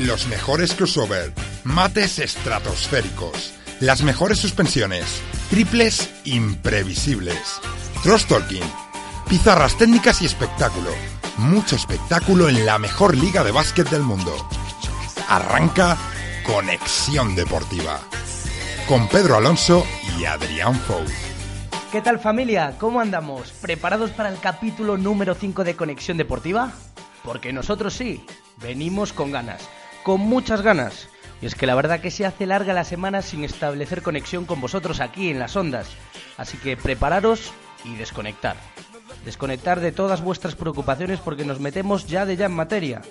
[0.00, 1.30] Los mejores crossover,
[1.62, 5.04] mates estratosféricos, las mejores suspensiones,
[5.50, 7.60] triples imprevisibles,
[8.02, 8.62] cross talking,
[9.28, 10.88] pizarras técnicas y espectáculo.
[11.36, 14.34] Mucho espectáculo en la mejor liga de básquet del mundo.
[15.28, 15.98] Arranca
[16.44, 18.00] Conexión Deportiva.
[18.88, 19.86] Con Pedro Alonso
[20.18, 21.04] y Adrián Fou.
[21.92, 22.76] ¿Qué tal familia?
[22.78, 23.52] ¿Cómo andamos?
[23.60, 26.72] ¿Preparados para el capítulo número 5 de Conexión Deportiva?
[27.22, 28.24] Porque nosotros sí,
[28.62, 29.68] venimos con ganas,
[30.02, 31.08] con muchas ganas.
[31.42, 34.60] Y es que la verdad que se hace larga la semana sin establecer conexión con
[34.60, 35.88] vosotros aquí en las ondas.
[36.36, 37.52] Así que prepararos
[37.84, 38.56] y desconectar.
[39.24, 43.02] Desconectar de todas vuestras preocupaciones porque nos metemos ya de ya en materia.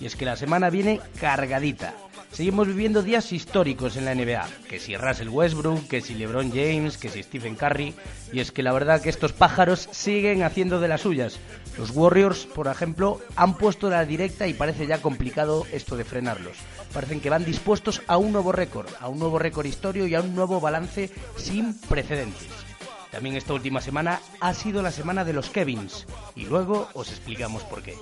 [0.00, 1.94] Y es que la semana viene cargadita.
[2.32, 4.46] Seguimos viviendo días históricos en la NBA.
[4.68, 7.94] Que si Russell Westbrook, que si LeBron James, que si Stephen Curry.
[8.32, 11.38] Y es que la verdad que estos pájaros siguen haciendo de las suyas.
[11.78, 16.56] Los Warriors, por ejemplo, han puesto la directa y parece ya complicado esto de frenarlos.
[16.92, 20.22] Parecen que van dispuestos a un nuevo récord, a un nuevo récord histórico y a
[20.22, 22.48] un nuevo balance sin precedentes.
[23.10, 27.62] También esta última semana ha sido la semana de los Kevins y luego os explicamos
[27.64, 27.94] por qué.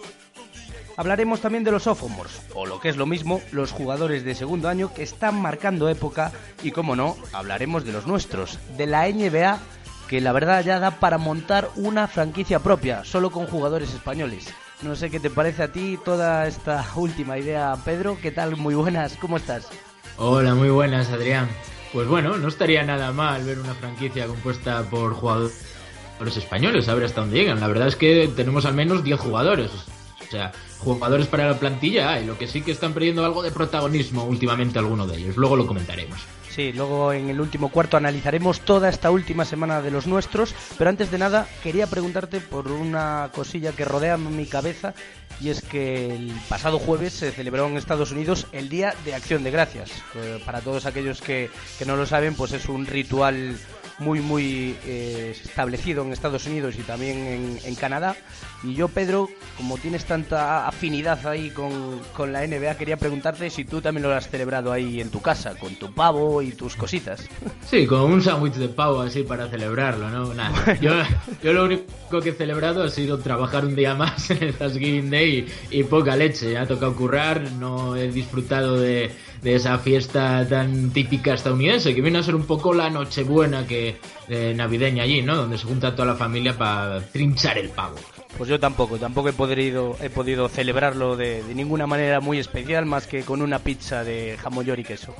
[0.96, 4.68] Hablaremos también de los sophomores, o lo que es lo mismo, los jugadores de segundo
[4.68, 6.30] año que están marcando época
[6.62, 9.58] y, como no, hablaremos de los nuestros, de la NBA,
[10.08, 14.52] que la verdad ya da para montar una franquicia propia, solo con jugadores españoles.
[14.82, 18.18] No sé qué te parece a ti toda esta última idea, Pedro.
[18.20, 18.56] ¿Qué tal?
[18.56, 19.68] Muy buenas, ¿cómo estás?
[20.16, 21.48] Hola, muy buenas, Adrián.
[21.92, 27.04] Pues bueno, no estaría nada mal ver una franquicia compuesta por jugadores españoles, a ver
[27.04, 27.60] hasta dónde llegan.
[27.60, 29.70] La verdad es que tenemos al menos 10 jugadores.
[30.26, 33.52] O sea, jugadores para la plantilla y lo que sí que están perdiendo algo de
[33.52, 35.36] protagonismo últimamente algunos de ellos.
[35.36, 36.18] Luego lo comentaremos.
[36.54, 40.88] Sí, luego en el último cuarto analizaremos toda esta última semana de los nuestros, pero
[40.88, 44.94] antes de nada quería preguntarte por una cosilla que rodea mi cabeza
[45.40, 49.44] y es que el pasado jueves se celebró en Estados Unidos el Día de Acción
[49.44, 49.90] de Gracias.
[50.14, 53.56] Eh, para todos aquellos que, que no lo saben, pues es un ritual
[53.98, 58.16] muy muy eh, establecido en Estados Unidos y también en, en, Canadá.
[58.62, 63.64] Y yo, Pedro, como tienes tanta afinidad ahí con, con, la NBA, quería preguntarte si
[63.64, 67.28] tú también lo has celebrado ahí en tu casa, con tu pavo y tus cositas.
[67.64, 70.32] Sí, con un sándwich de pavo así para celebrarlo, ¿no?
[70.34, 70.78] Nada.
[70.80, 70.92] Yo,
[71.42, 75.10] yo, lo único que he celebrado ha sido trabajar un día más en el Thanksgiving
[75.10, 76.56] Day y, y poca leche.
[76.56, 79.10] Ha tocado currar, no he disfrutado de
[79.44, 83.96] de esa fiesta tan típica estadounidense, que viene a ser un poco la nochebuena que
[84.26, 85.36] eh, navideña allí, ¿no?
[85.36, 87.96] Donde se junta toda la familia para trinchar el pavo.
[88.38, 92.86] Pues yo tampoco, tampoco he podido, he podido celebrarlo de, de, ninguna manera muy especial
[92.86, 95.14] más que con una pizza de jamón y queso.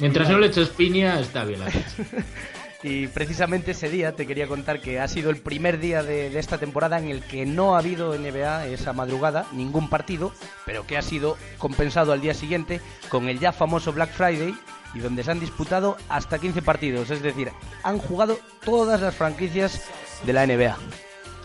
[0.00, 2.02] Mientras no le eches piña, está bien la pizza.
[2.82, 6.58] Y precisamente ese día te quería contar que ha sido el primer día de, esta
[6.58, 10.32] temporada en el que no ha habido NBA esa madrugada, ningún partido,
[10.66, 14.54] pero que ha sido compensado al día siguiente con el ya famoso Black Friday
[14.94, 17.50] y donde se han disputado hasta 15 partidos, es decir,
[17.82, 19.82] han jugado todas las franquicias
[20.26, 20.76] de la NBA.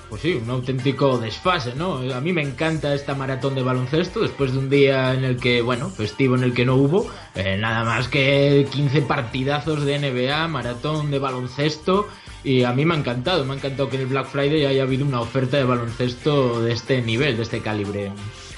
[0.10, 1.98] Pues sí, un auténtico desfase, ¿no?
[2.14, 5.62] A mí me encanta esta maratón de baloncesto después de un día en el que,
[5.62, 10.48] bueno, festivo en el que no hubo, eh, nada más que 15 partidazos de NBA,
[10.48, 12.08] maratón de baloncesto
[12.42, 14.84] y a mí me ha encantado, me ha encantado que en el Black Friday haya
[14.84, 18.12] habido una oferta de baloncesto de este nivel, de este calibre.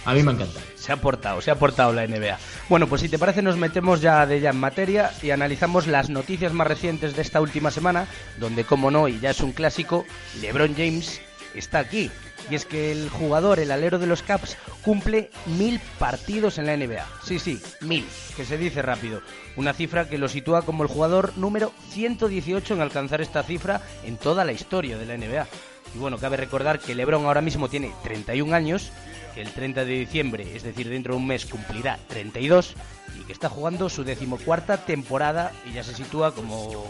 [0.05, 0.59] A mí me encanta.
[0.75, 2.37] Se ha portado, se ha portado la NBA.
[2.69, 6.09] Bueno, pues si te parece nos metemos ya de ya en materia y analizamos las
[6.11, 8.07] noticias más recientes de esta última semana,
[8.39, 10.05] donde como no, y ya es un clásico,
[10.41, 11.21] LeBron James
[11.55, 12.11] está aquí.
[12.49, 16.75] Y es que el jugador, el alero de los Caps, cumple mil partidos en la
[16.75, 17.05] NBA.
[17.23, 18.05] Sí, sí, mil,
[18.35, 19.21] que se dice rápido.
[19.55, 24.17] Una cifra que lo sitúa como el jugador número 118 en alcanzar esta cifra en
[24.17, 25.47] toda la historia de la NBA.
[25.95, 28.91] Y bueno, cabe recordar que LeBron ahora mismo tiene 31 años,
[29.33, 32.75] que el 30 de diciembre, es decir, dentro de un mes, cumplirá 32
[33.19, 36.85] y que está jugando su decimocuarta temporada y ya se sitúa como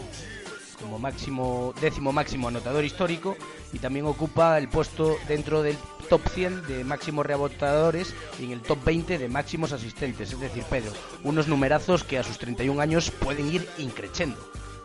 [0.80, 3.36] como máximo décimo máximo anotador histórico
[3.72, 5.76] y también ocupa el puesto dentro del
[6.08, 10.64] top 100 de máximos rebotadores y en el top 20 de máximos asistentes, es decir,
[10.68, 14.36] Pedro, unos numerazos que a sus 31 años pueden ir increciendo.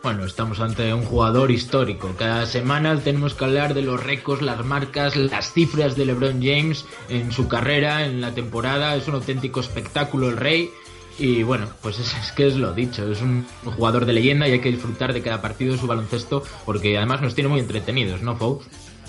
[0.02, 2.14] Bueno, estamos ante un jugador histórico.
[2.16, 6.84] Cada semana tenemos que hablar de los récords, las marcas, las cifras de LeBron James
[7.08, 8.94] en su carrera, en la temporada.
[8.94, 10.70] Es un auténtico espectáculo el rey.
[11.18, 14.52] Y bueno, pues es, es, que es lo dicho, es un jugador de leyenda y
[14.52, 18.20] hay que disfrutar de cada partido de su baloncesto porque además nos tiene muy entretenidos,
[18.20, 18.60] ¿no, Fou?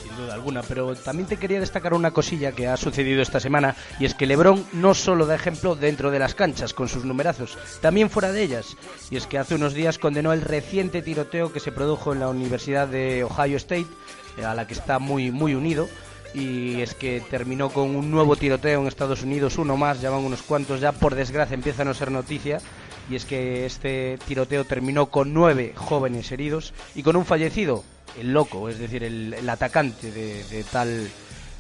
[0.02, 3.76] Sin duda alguna, pero también te quería destacar una cosilla que ha sucedido esta semana
[4.00, 7.58] y es que Lebron no solo da ejemplo dentro de las canchas con sus numerazos,
[7.82, 8.78] también fuera de ellas.
[9.12, 12.30] Y es que hace unos días condenó el reciente tiroteo que se produjo en la
[12.30, 13.88] Universidad de Ohio State,
[14.46, 15.90] a la que está muy, muy unido
[16.38, 20.24] y es que terminó con un nuevo tiroteo en Estados Unidos, uno más, ya van
[20.24, 22.60] unos cuantos, ya por desgracia empieza a no ser noticia,
[23.10, 27.84] y es que este tiroteo terminó con nueve jóvenes heridos y con un fallecido,
[28.20, 31.08] el loco, es decir, el, atacante de, tal,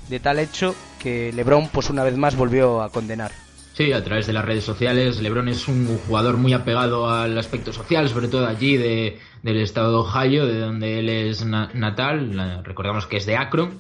[0.10, 3.32] de tal hecho que Lebron pues una vez más volvió a condenar.
[3.74, 5.22] Sí, a través de las redes sociales.
[5.22, 9.92] LeBron es un jugador muy apegado al aspecto social, sobre todo allí de, del estado
[9.92, 12.64] de Ohio, de donde él es natal.
[12.64, 13.78] recordamos que es de Akron.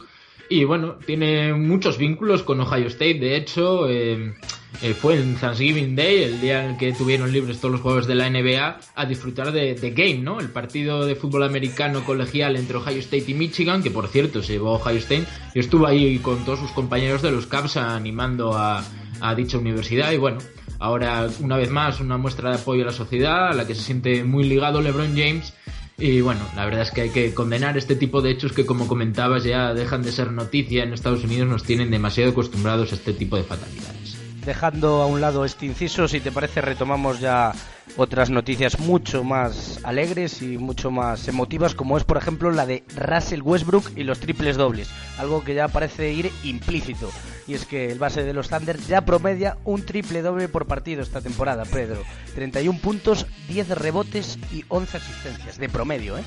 [0.50, 3.20] Y bueno, tiene muchos vínculos con Ohio State.
[3.20, 4.34] De hecho, eh,
[4.82, 8.08] eh, fue en Thanksgiving Day, el día en el que tuvieron libres todos los jugadores
[8.08, 10.40] de la NBA, a disfrutar de, Game, ¿no?
[10.40, 14.54] El partido de fútbol americano colegial entre Ohio State y Michigan, que por cierto se
[14.54, 15.26] llevó a Ohio State.
[15.54, 18.86] Y estuvo ahí con todos sus compañeros de los Cavs animando a,
[19.20, 20.14] a dicha universidad.
[20.14, 20.38] Y bueno,
[20.80, 23.82] ahora una vez más una muestra de apoyo a la sociedad, a la que se
[23.82, 25.54] siente muy ligado LeBron James
[26.00, 28.88] y bueno, la verdad es que hay que condenar este tipo de hechos que, como
[28.88, 33.14] comentabas, ya dejan de ser noticia en Estados Unidos, nos tienen demasiado acostumbrados a este
[33.14, 34.16] tipo de fatalidades.
[34.46, 37.52] Dejando a un lado este inciso, si te parece, retomamos ya
[37.98, 42.84] otras noticias mucho más alegres y mucho más emotivas, como es, por ejemplo, la de
[42.96, 47.10] Russell Westbrook y los triples dobles, algo que ya parece ir implícito.
[47.48, 51.02] Y es que el base de los Thunder ya promedia un triple doble por partido
[51.02, 52.04] esta temporada, Pedro.
[52.36, 56.24] 31 puntos, 10 rebotes y 11 asistencias de promedio, ¿eh?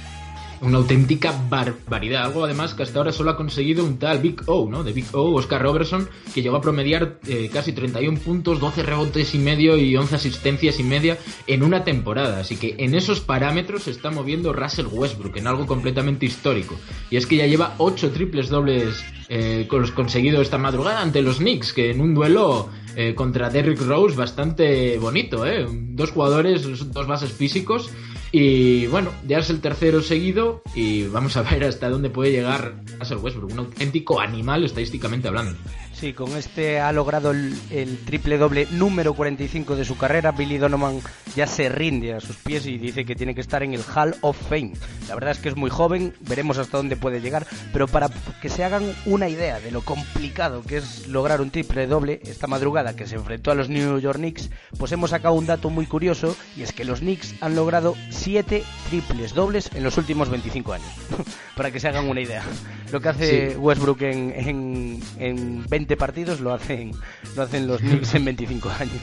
[0.63, 2.25] Una auténtica barbaridad.
[2.25, 4.85] Algo además que hasta ahora solo ha conseguido un tal Big O, ¿no?
[4.85, 9.35] De Big O, Oscar Robertson, que llegó a promediar eh, casi 31 puntos, 12 rebotes
[9.35, 12.41] y medio y 11 asistencias y media en una temporada.
[12.41, 16.77] Así que en esos parámetros se está moviendo Russell Westbrook, en algo completamente histórico.
[17.11, 21.73] Y es que ya lleva 8 triples dobles eh, conseguidos esta madrugada ante los Knicks,
[21.73, 25.67] que en un duelo eh, contra Derrick Rose bastante bonito, ¿eh?
[25.71, 27.91] Dos jugadores, dos bases físicos
[28.33, 32.75] y bueno, ya es el tercero seguido y vamos a ver hasta dónde puede llegar
[32.99, 35.57] Russell Westbrook, un auténtico animal estadísticamente hablando.
[36.01, 40.33] Sí, con este ha logrado el, triple doble número 45 de su carrera.
[40.33, 40.99] Billy Donovan
[41.37, 44.17] ya se rinde a sus pies y dice que tiene que estar en el Hall
[44.23, 44.73] of Fame.
[45.09, 48.09] La verdad es que es muy joven, veremos hasta dónde puede llegar, pero para
[48.41, 52.47] que se hagan una idea de lo complicado que es lograr un triple doble, esta
[52.47, 54.49] madrugada que se enfrentó a los New York Knicks,
[54.79, 58.65] pues hemos sacado un dato muy curioso y es que los Knicks han logrado 7
[58.89, 60.89] triples dobles en los últimos 25 años.
[61.61, 62.43] para que se hagan una idea.
[62.91, 66.93] Lo que hace Westbrook en, en, en 20 partidos lo hacen,
[67.37, 69.03] lo hacen los Knicks en 25 años.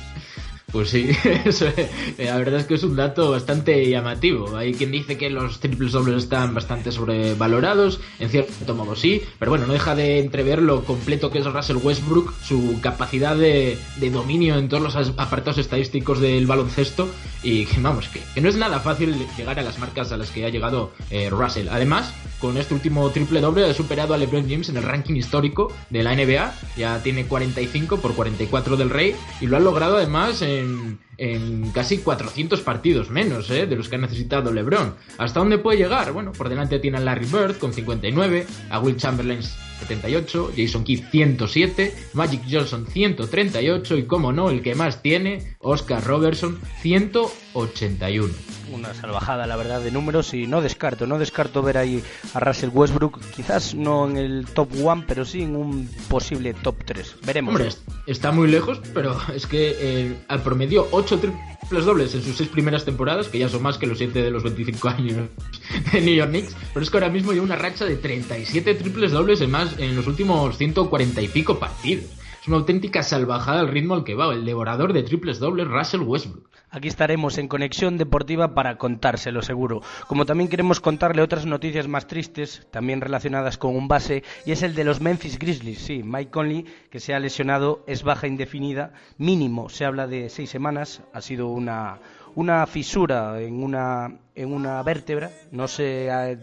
[0.70, 1.90] Pues sí, eh,
[2.26, 4.54] la verdad es que es un dato bastante llamativo.
[4.58, 9.52] Hay quien dice que los triples dobles están bastante sobrevalorados, en cierto modo sí, pero
[9.52, 13.78] bueno, no deja de entrever lo completo que es Russell Westbrook, su capacidad de,
[14.12, 17.08] dominio en todos los apartados estadísticos del baloncesto
[17.44, 20.46] y que vamos, que, no es nada fácil llegar a las marcas a las que
[20.46, 21.70] ha llegado eh, Russell.
[21.70, 25.74] Además, con este último triple doble ha superado a LeBron James en el ranking histórico
[25.90, 30.42] de la NBA, ya tiene 45 por 44 del Rey y lo ha logrado además
[30.58, 33.66] en casi 400 partidos menos ¿eh?
[33.66, 34.96] de los que ha necesitado LeBron.
[35.18, 36.12] ¿Hasta dónde puede llegar?
[36.12, 39.42] Bueno, por delante tiene a Larry Bird con 59, a Will Chamberlain
[39.80, 46.04] 78, Jason Kidd 107, Magic Johnson 138 y, como no, el que más tiene, Oscar
[46.04, 48.34] Robertson 181
[48.72, 52.04] una salvajada, la verdad, de números y no descarto, no descarto ver ahí
[52.34, 56.84] a Russell Westbrook, quizás no en el top 1, pero sí en un posible top
[56.86, 57.16] 3.
[57.26, 57.56] Veremos.
[57.56, 57.70] Hombre,
[58.06, 62.50] está muy lejos, pero es que eh, al promedio 8 triples dobles en sus 6
[62.50, 65.30] primeras temporadas, que ya son más que los 7 de los 25 años
[65.92, 69.12] de New York Knicks, pero es que ahora mismo lleva una racha de 37 triples
[69.12, 72.06] dobles en más en los últimos 140 y pico partidos.
[72.42, 76.02] Es una auténtica salvajada al ritmo al que va, el devorador de triples dobles Russell
[76.02, 76.50] Westbrook.
[76.70, 79.82] Aquí estaremos en Conexión Deportiva para contárselo seguro.
[80.08, 84.64] Como también queremos contarle otras noticias más tristes, también relacionadas con un base, y es
[84.64, 85.80] el de los Memphis Grizzlies.
[85.80, 90.50] Sí, Mike Conley, que se ha lesionado, es baja indefinida, mínimo, se habla de seis
[90.50, 92.00] semanas, ha sido una,
[92.36, 96.38] una fisura en una, en una vértebra, no se eh,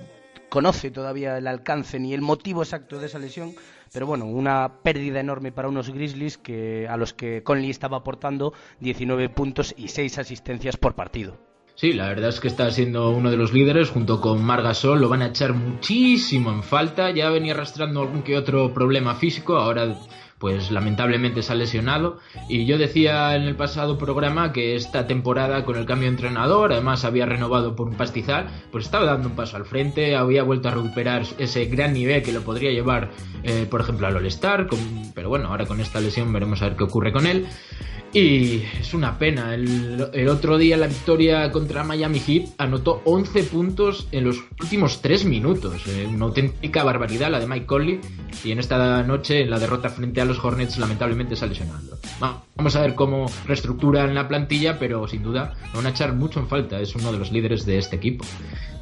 [0.48, 3.54] conoce todavía el alcance ni el motivo exacto de esa lesión,
[3.94, 8.52] pero bueno, una pérdida enorme para unos Grizzlies que, a los que Conley estaba aportando
[8.80, 11.38] 19 puntos y 6 asistencias por partido.
[11.76, 15.08] Sí, la verdad es que está siendo uno de los líderes junto con Margasol, lo
[15.08, 19.96] van a echar muchísimo en falta, ya venía arrastrando algún que otro problema físico, ahora
[20.44, 22.18] pues lamentablemente se ha lesionado.
[22.50, 26.70] Y yo decía en el pasado programa que esta temporada con el cambio de entrenador,
[26.70, 30.68] además había renovado por un pastizal, pues estaba dando un paso al frente, había vuelto
[30.68, 33.08] a recuperar ese gran nivel que lo podría llevar,
[33.42, 34.68] eh, por ejemplo, al All-Star,
[35.14, 37.46] pero bueno, ahora con esta lesión veremos a ver qué ocurre con él.
[38.14, 39.54] Y es una pena.
[39.54, 45.24] El, otro día la victoria contra Miami Heat anotó 11 puntos en los últimos 3
[45.24, 45.82] minutos.
[45.88, 48.00] Eh, una auténtica barbaridad la de Mike Conley.
[48.44, 51.98] Y en esta noche, en la derrota frente a los Hornets, lamentablemente sale lesionando.
[52.54, 56.38] Vamos a ver cómo reestructuran la plantilla, pero sin duda lo van a echar mucho
[56.38, 56.80] en falta.
[56.80, 58.24] Es uno de los líderes de este equipo.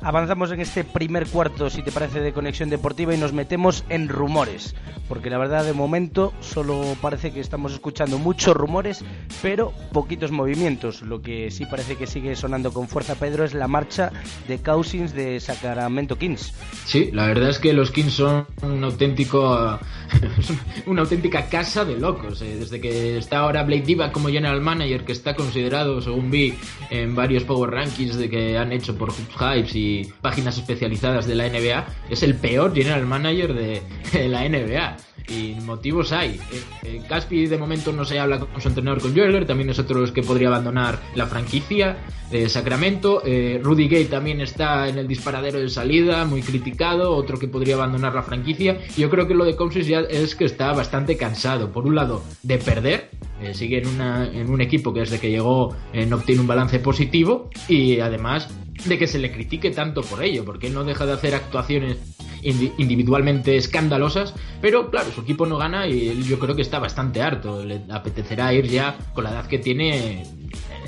[0.05, 4.09] Avanzamos en este primer cuarto, si te parece, de conexión deportiva y nos metemos en
[4.09, 4.75] rumores.
[5.09, 9.05] Porque la verdad, de momento, solo parece que estamos escuchando muchos rumores,
[9.43, 11.03] pero poquitos movimientos.
[11.03, 14.11] Lo que sí parece que sigue sonando con fuerza, Pedro, es la marcha
[14.49, 16.53] de Cousins de Sacramento Kings.
[16.85, 19.79] Sí, la verdad es que los Kings son un auténtico,
[20.87, 22.43] una auténtica casa de locos.
[22.43, 22.57] Eh.
[22.59, 26.55] Desde que está ahora Blake Diva como general manager, que está considerado, según vi,
[26.91, 31.49] en varios power rankings de que han hecho por Hypes y páginas especializadas de la
[31.49, 33.83] NBA, es el peor general manager de,
[34.29, 34.97] la NBA.
[35.29, 36.31] Y motivos hay.
[36.31, 39.79] Eh, eh, Caspi de momento no se habla con su entrenador con Joeller, también es
[39.79, 41.99] otro que podría abandonar la franquicia
[42.31, 43.23] de Sacramento.
[43.25, 47.75] Eh, Rudy Gay también está en el disparadero de salida, muy criticado, otro que podría
[47.75, 48.79] abandonar la franquicia.
[48.97, 52.23] Yo creo que lo de Cousins ya es que está bastante cansado, por un lado,
[52.43, 53.11] de perder,
[53.53, 55.75] sigue en, una, en un equipo que desde que llegó
[56.07, 58.49] no obtiene un balance positivo y además
[58.85, 61.99] de que se le critique tanto por ello, porque no deja de hacer actuaciones
[62.43, 67.23] individualmente escandalosas, pero claro, su equipo no gana y él yo creo que está bastante
[67.23, 70.27] harto, le apetecerá ir ya con la edad que tiene, eh,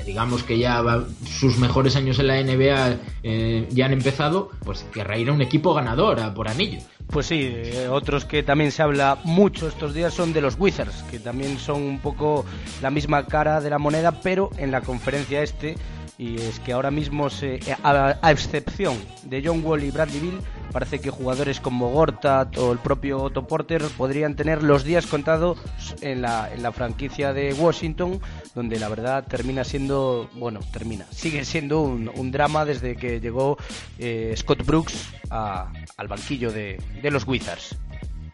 [0.05, 0.83] digamos que ya
[1.25, 5.41] sus mejores años en la NBA eh, ya han empezado, pues querrá ir a un
[5.41, 6.79] equipo ganador, a por anillo.
[7.07, 11.03] Pues sí, eh, otros que también se habla mucho estos días son de los Wizards,
[11.03, 12.45] que también son un poco
[12.81, 15.75] la misma cara de la moneda, pero en la conferencia este
[16.17, 20.39] y es que ahora mismo, se, a, excepción de John Wall y Bradley Bill,
[20.71, 25.57] parece que jugadores como Gortat o el propio Otto Porter podrían tener los días contados
[26.01, 28.21] en la, en la franquicia de Washington,
[28.53, 33.57] donde la verdad termina siendo, bueno, termina, sigue siendo un, un drama desde que llegó
[33.99, 37.77] eh, Scott Brooks al banquillo de, de los Wizards.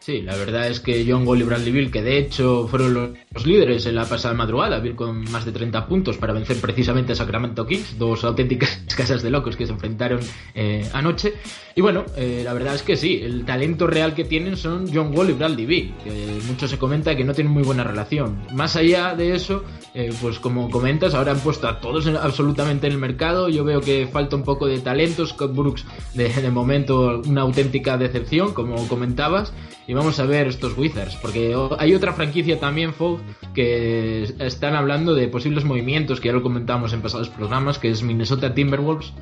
[0.04, 3.46] Sí, la verdad es que John Wall y Bradley Bill, que de hecho fueron los,
[3.46, 7.14] líderes en la pasada madrugada, Bill con más de 30 puntos para vencer precisamente a
[7.14, 10.18] Sacramento Kings, dos auténticas casas de locos que se enfrentaron
[10.56, 11.34] eh, anoche.
[11.76, 15.16] Y bueno, eh, la verdad es que sí, el talento real que tienen son John
[15.16, 18.42] Wall y Bradley Bill, que mucho se comenta que no tienen muy buena relación.
[18.52, 19.62] Más allá de eso,
[19.94, 23.48] eh, pues como comentas, ahora han puesto a todos absolutamente en el mercado.
[23.48, 25.24] Yo veo que falta un poco de talento.
[25.24, 29.52] Scott Brooks, de, de momento, una auténtica decepción, como comentabas
[29.94, 33.20] vamos a ver estos Wizards, porque hay otra franquicia también, Fog,
[33.54, 38.02] que están hablando de posibles movimientos, que ya lo comentamos en pasados programas, que es
[38.02, 39.12] Minnesota Timberwolves,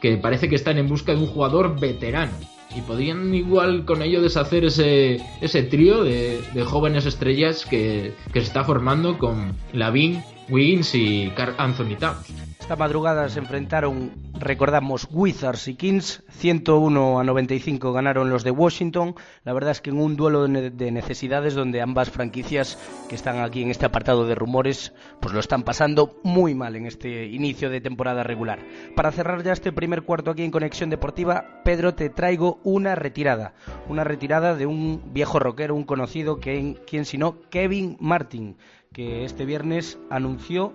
[0.00, 2.32] que parece que están en busca de un jugador veterano.
[2.76, 8.46] Y podrían igual con ello deshacer ese, ese trío de, jóvenes estrellas que, que se
[8.46, 12.53] está formando con Lavin, Wiggins y Carl Anthony Towns.
[12.64, 19.14] Esta madrugada se enfrentaron, recordamos, Wizards y Kings, 101 a 95 ganaron los de Washington.
[19.44, 23.60] La verdad es que en un duelo de necesidades donde ambas franquicias que están aquí
[23.60, 27.82] en este apartado de rumores, pues lo están pasando muy mal en este inicio de
[27.82, 28.60] temporada regular.
[28.96, 33.52] Para cerrar ya este primer cuarto aquí en Conexión Deportiva, Pedro, te traigo una retirada.
[33.90, 38.56] Una retirada de un viejo rockero, un conocido, que, quien sino Kevin Martin
[38.94, 40.72] que este viernes anunció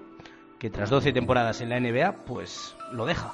[0.59, 3.33] que tras 12 temporadas en la NBA, pues lo deja.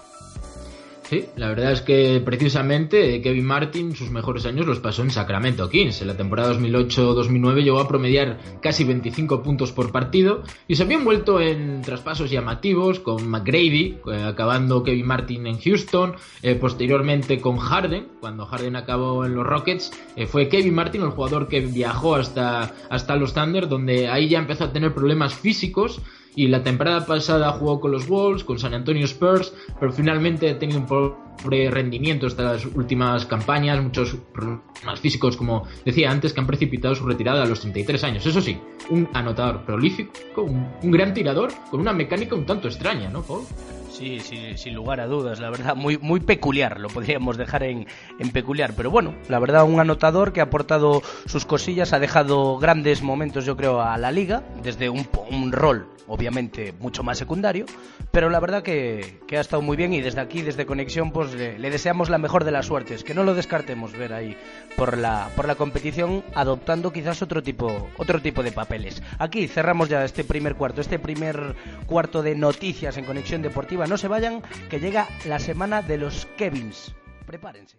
[1.10, 5.70] Sí, la verdad es que precisamente Kevin Martin sus mejores años los pasó en Sacramento
[5.70, 6.02] Kings.
[6.02, 10.98] En la temporada 2008-2009 llegó a promediar casi 25 puntos por partido y se había
[10.98, 17.58] envuelto en traspasos llamativos con McGrady, eh, acabando Kevin Martin en Houston, eh, posteriormente con
[17.58, 22.16] Harden, cuando Harden acabó en los Rockets, eh, fue Kevin Martin el jugador que viajó
[22.16, 26.02] hasta, hasta los Thunder, donde ahí ya empezó a tener problemas físicos
[26.36, 30.60] y la temporada pasada jugó con los Wolves, con San Antonio Spurs, pero finalmente ha
[30.60, 36.48] tenido un pobre rendimiento estas últimas campañas, muchos problemas físicos, como decía antes, que han
[36.48, 38.26] precipitado su retirada a los 33 años.
[38.26, 38.58] Eso sí,
[38.90, 43.44] un anotador prolífico, un, gran tirador, con una mecánica un tanto extraña, ¿no, Paul?
[43.90, 47.88] Sí, sí, sin lugar a dudas, la verdad, muy, muy peculiar, lo podríamos dejar en,
[48.34, 53.02] peculiar, pero bueno, la verdad, un anotador que ha aportado sus cosillas, ha dejado grandes
[53.02, 57.66] momentos, yo creo, a la liga, desde un, un rol obviamente mucho más secundario,
[58.12, 61.58] pero la verdad que, ha estado muy bien y desde aquí, desde Conexión, pues le,
[61.58, 64.38] deseamos la mejor de las suertes, que no lo descartemos ver ahí
[64.76, 69.02] por la, por la competición adoptando quizás otro tipo, otro tipo de papeles.
[69.20, 73.88] Aquí cerramos ya este primer cuarto, este primer cuarto de noticias en Conexión Deportiva.
[73.88, 76.94] No se vayan, que llega la semana de los Kevins.
[77.26, 77.78] Prepárense.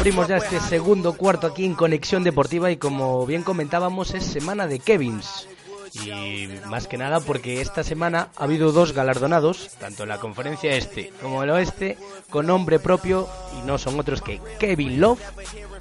[0.00, 4.66] Abrimos ya este segundo cuarto aquí en Conexión Deportiva y como bien comentábamos es semana
[4.66, 5.46] de Kevins.
[5.92, 10.74] Y más que nada porque esta semana ha habido dos galardonados, tanto en la conferencia
[10.74, 11.98] este como en el oeste,
[12.30, 13.28] con nombre propio
[13.58, 15.20] y no son otros que Kevin Love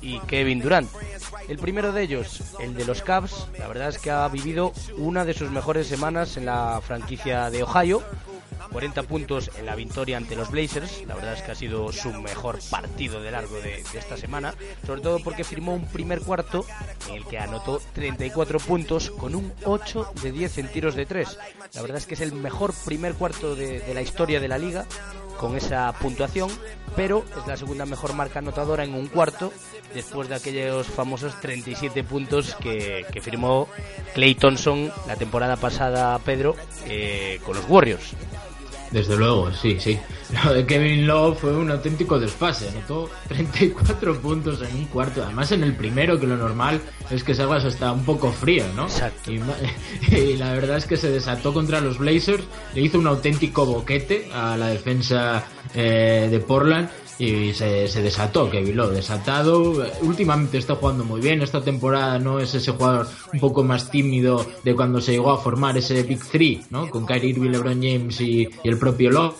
[0.01, 0.89] y Kevin Durant.
[1.47, 5.23] El primero de ellos, el de los Cavs, la verdad es que ha vivido una
[5.23, 8.03] de sus mejores semanas en la franquicia de Ohio,
[8.71, 11.05] 40 puntos en la victoria ante los Blazers.
[11.07, 14.53] La verdad es que ha sido su mejor partido de largo de, esta semana,
[14.85, 16.65] sobre todo porque firmó un primer cuarto
[17.07, 21.37] en el que anotó 34 puntos con un 8 de 10 en tiros de 3.
[21.73, 24.85] La verdad es que es el mejor primer cuarto de, la historia de la liga
[25.37, 26.49] con esa puntuación,
[26.95, 29.53] pero es la segunda mejor marca anotadora en un cuarto
[29.93, 33.67] después de aquellos famosos 37 puntos que, firmó
[34.13, 38.15] Clay Thompson la temporada pasada, Pedro, eh, con los Warriors.
[38.91, 40.00] Desde luego, sí, sí.
[40.43, 42.69] Lo de Kevin Love fue un auténtico desfase.
[42.69, 45.24] Anotó 34 puntos en un cuarto.
[45.24, 48.84] Además, en el primero, que lo normal es que salgas hasta un poco frío, ¿no?
[48.84, 49.31] Exacto.
[49.31, 49.39] Y,
[50.38, 52.43] la verdad es que se desató contra los Blazers.
[52.74, 55.43] Le hizo un auténtico boquete a la defensa
[55.74, 59.85] eh, de Portland y se, se desató Kevin Love, desatado.
[60.01, 61.41] Últimamente está jugando muy bien.
[61.41, 65.38] Esta temporada no es ese jugador un poco más tímido de cuando se llegó a
[65.38, 66.89] formar ese Big Three, ¿no?
[66.89, 69.35] Con Kyrie Irving, LeBron James y, y el propio Love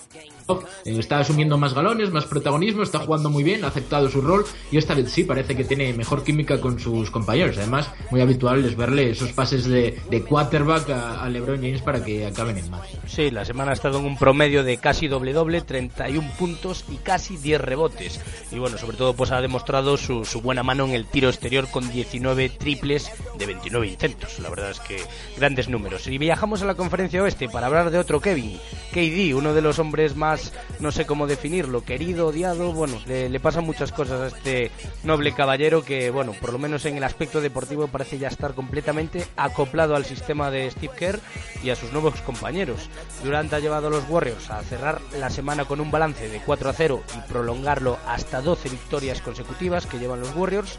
[0.86, 4.78] está asumiendo más galones, más protagonismo, está jugando muy bien, ha aceptado su rol y
[4.78, 7.58] esta vez sí parece que tiene mejor química con sus compañeros.
[7.58, 12.26] Además, muy habitual es verle esos pases de, de quarterback a, LeBron James para que
[12.26, 12.88] acaben en más.
[13.06, 17.38] Sí, la semana ha estado en un promedio de casi doble-doble, 31 puntos y casi
[17.38, 18.20] 10 rebotes.
[18.52, 21.70] Y bueno, sobre todo pues ha demostrado su, su buena mano en el tiro exterior
[21.70, 24.40] con 19 triples de 29 intentos.
[24.40, 24.98] La verdad es que
[25.38, 26.08] grandes números.
[26.08, 28.58] Y viajamos a la conferencia oeste para hablar de otro Kevin,
[28.92, 30.39] KD, uno de los hombres más
[30.80, 34.72] no sé cómo definirlo, querido, odiado, bueno, le, pasan muchas cosas a este
[35.04, 39.26] noble caballero que, bueno, por lo menos en el aspecto deportivo parece ya estar completamente
[39.36, 41.20] acoplado al sistema de Steve Kerr
[41.64, 42.90] y a sus nuevos compañeros.
[43.24, 46.70] Durant ha llevado a los Warriors a cerrar la semana con un balance de 4
[46.70, 50.78] a 0 y prolongarlo hasta 12 victorias consecutivas que llevan los Warriors.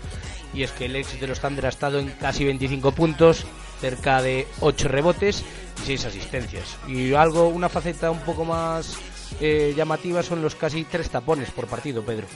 [0.53, 3.47] Y es que el éxito de los Thunder ha estado en casi 25 puntos,
[3.81, 5.45] cerca de 8 rebotes
[5.83, 6.77] y 6 asistencias.
[6.89, 8.97] Y algo, una faceta un poco más
[9.41, 9.75] eh,
[10.23, 12.27] son los casi tres tapones por partido, Pedro.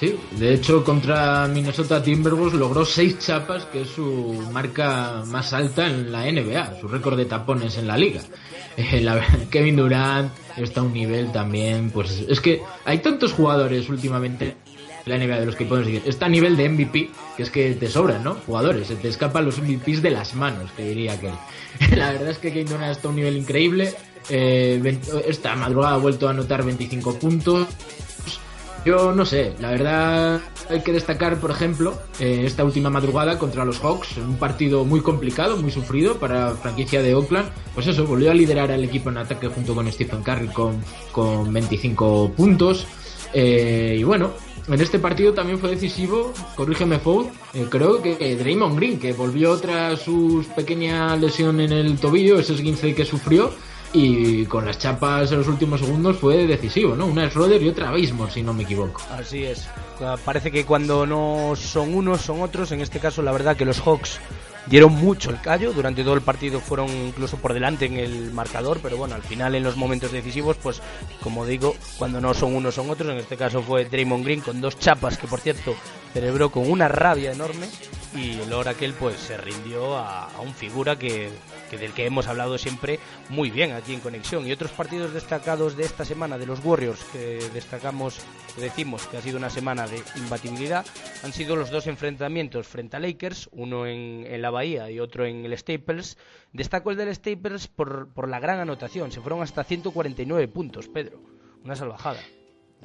[0.00, 5.86] Sí, de hecho contra Minnesota Timberwolves logró seis chapas, que es su marca más alta
[5.86, 8.22] en la NBA, su récord de tapones en la liga.
[8.78, 9.06] Eh,
[9.50, 14.56] Kevin Durant está a un nivel también, pues es que hay tantos jugadores últimamente
[15.04, 17.50] en la NBA de los que podemos decir, está a nivel de MVP, que es
[17.50, 18.34] que te sobran, ¿no?
[18.46, 21.32] Jugadores, se te escapan los MVPs de las manos, que diría aquel.
[21.94, 23.92] la verdad es que Kevin Durant está a un nivel increíble,
[24.28, 27.68] eh, esta madrugada ha vuelto a anotar 25 puntos.
[28.84, 33.64] Yo no sé, la verdad hay que destacar, por ejemplo, eh, esta última madrugada contra
[33.64, 37.50] los Hawks, un partido muy complicado, muy sufrido para la franquicia de Oakland.
[37.74, 41.52] Pues eso, volvió a liderar al equipo en ataque junto con Stephen Curry con, con
[41.52, 42.86] 25 puntos.
[43.34, 44.30] Eh, y bueno,
[44.66, 47.26] en este partido también fue decisivo, corrígeme Foul,
[47.68, 52.94] creo que Draymond Green, que volvió tras su pequeña lesión en el tobillo, ese esguince
[52.94, 53.52] que sufrió,
[53.92, 57.06] y con las chapas en los últimos segundos fue decisivo, ¿no?
[57.06, 59.02] Una es Roder y otra Abismo, si no me equivoco.
[59.10, 59.68] Así es.
[60.24, 62.72] Parece que cuando no son unos son otros.
[62.72, 64.20] En este caso, la verdad que los Hawks
[64.66, 65.72] dieron mucho el callo.
[65.72, 69.54] Durante todo el partido fueron incluso por delante en el marcador, pero bueno, al final
[69.54, 70.80] en los momentos decisivos, pues
[71.22, 73.10] como digo, cuando no son unos son otros.
[73.10, 75.74] En este caso fue Draymond Green con dos chapas que, por cierto,
[76.12, 77.66] celebró con una rabia enorme
[78.14, 81.30] y Lord aquel pues se rindió a, un figura que,
[81.70, 84.46] del que hemos hablado siempre muy bien aquí en Conexión.
[84.46, 88.20] Y otros partidos destacados de esta semana de los Warriors que destacamos
[88.54, 90.84] que decimos que ha sido una semana de imbatibilidad
[91.22, 95.24] han sido los dos enfrentamientos frente a Lakers uno en, en la Bahía y otro
[95.24, 96.18] en el Staples.
[96.52, 101.20] Destaco el del Staples por, por la gran anotación se fueron hasta 149 puntos Pedro.
[101.62, 102.20] Una salvajada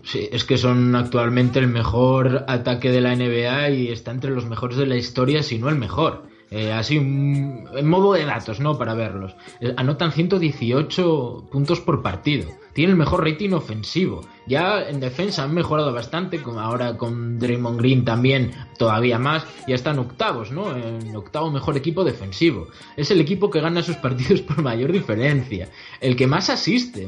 [0.03, 4.45] Sí, es que son actualmente el mejor ataque de la NBA y está entre los
[4.45, 6.23] mejores de la historia, si no el mejor.
[6.51, 8.77] Eh, así, en modo de datos, ¿no?
[8.77, 9.36] Para verlos.
[9.60, 12.49] Eh, anotan 118 puntos por partido.
[12.73, 14.21] Tiene el mejor rating ofensivo.
[14.47, 19.45] Ya en defensa han mejorado bastante, como ahora con Draymond Green también todavía más.
[19.67, 20.75] Ya están octavos, ¿no?
[20.75, 22.67] En octavo mejor equipo defensivo.
[22.95, 25.69] Es el equipo que gana sus partidos por mayor diferencia.
[25.99, 27.08] El que más asiste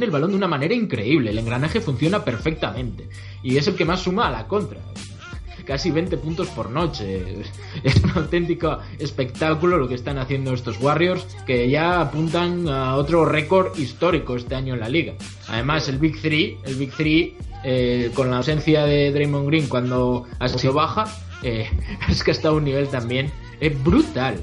[0.00, 1.30] el balón de una manera increíble.
[1.30, 3.08] El engranaje funciona perfectamente.
[3.42, 4.80] Y es el que más suma a la contra.
[5.66, 7.42] Casi 20 puntos por noche.
[7.84, 13.24] Es un auténtico espectáculo lo que están haciendo estos Warriors, que ya apuntan a otro
[13.24, 15.14] récord histórico este año en la liga.
[15.48, 17.32] Además, el Big 3, el Big 3
[17.64, 21.04] eh, con la ausencia de Draymond Green cuando ha sido baja,
[21.42, 21.68] eh,
[22.08, 23.30] es que ha estado a un nivel también
[23.62, 24.42] es brutal.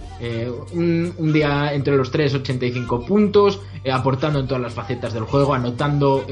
[0.73, 6.25] un, día entre los 3, 85 puntos, aportando en todas las facetas del juego, anotando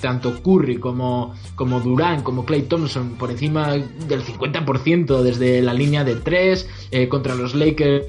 [0.00, 6.04] tanto Curry como, como Durán, como Clay Thompson por encima del 50% desde la línea
[6.04, 6.68] de 3
[7.08, 8.06] contra los Lakers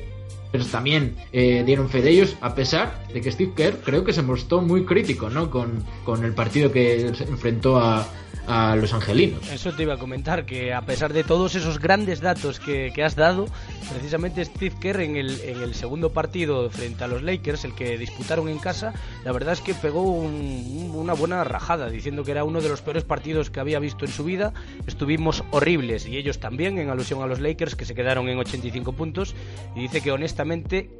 [0.51, 4.13] pero también eh, dieron fe de ellos, a pesar de que Steve Kerr creo que
[4.13, 5.49] se mostró muy crítico ¿no?
[5.49, 8.07] con, con el partido que se enfrentó a,
[8.49, 9.47] a los angelinos.
[9.51, 13.15] Eso te iba a comentar, que a pesar de todos esos grandes datos que, has
[13.15, 13.45] dado,
[13.91, 17.97] precisamente Steve Kerr en el, en el, segundo partido frente a los Lakers, el que
[17.97, 22.59] disputaron en casa, la verdad es que pegó una buena rajada, diciendo que era uno
[22.59, 24.51] de los peores partidos que había visto en su vida.
[24.87, 28.93] Estuvimos horribles y ellos también, en alusión a los Lakers, que se quedaron en 85
[28.93, 29.35] puntos.
[29.75, 30.38] Y dice que honestamente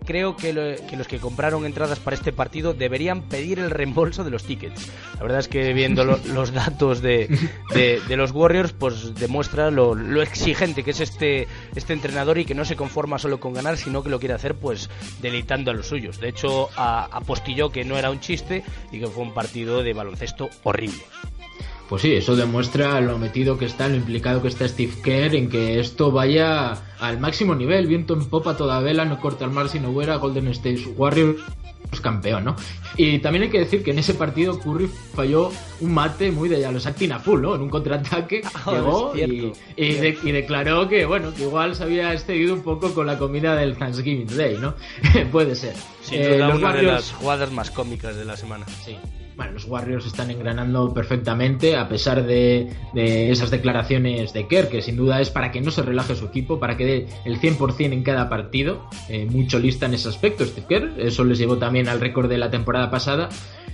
[0.06, 4.44] creo que, los que compraron entradas para este partido deberían pedir el reembolso de los
[4.44, 4.92] tickets.
[5.16, 7.30] La verdad es que viendo los datos de,
[7.74, 12.66] de, los Warriors, pues demuestra lo, exigente que es este, este entrenador y que no
[12.66, 14.90] se conforma solo con ganar, sino que lo quiere hacer pues
[15.22, 16.20] deleitando a los suyos.
[16.20, 20.50] De hecho, apostilló que no era un chiste y que fue un partido de baloncesto
[20.64, 21.02] horrible.
[21.88, 25.50] Pues sí, eso demuestra lo metido que está, lo implicado que está Steve Kerr en
[25.50, 29.70] que esto vaya al máximo nivel, viento en popa toda vela, no corta el mar
[29.70, 31.42] sino hubiera Golden State Warriors
[31.90, 32.56] pues, campeón, ¿no?
[32.98, 36.72] Y también hay que decir que en ese partido Curry falló un mate muy de
[36.72, 37.56] los Actina Full, ¿no?
[37.56, 42.62] En un contraataque ah, llegó y, declaró que, bueno, que igual se había excedido un
[42.62, 44.76] poco con la comida del Thanksgiving Day, ¿no?
[45.32, 45.76] Puede ser.
[46.02, 48.66] Sin eh, una de las jugadas más cómicas de la semana.
[48.86, 48.98] Sí
[49.40, 54.98] bueno, los Warriors están engranando perfectamente a pesar de, esas declaraciones de Kerr, que sin
[54.98, 58.04] duda es para que no se relaje su equipo, para que dé el 100% en
[58.04, 58.90] cada partido.
[59.08, 62.38] Eh, mucho lista en ese aspecto este Kerr, eso les llevó también al récord de
[62.38, 63.30] la temporada pasada.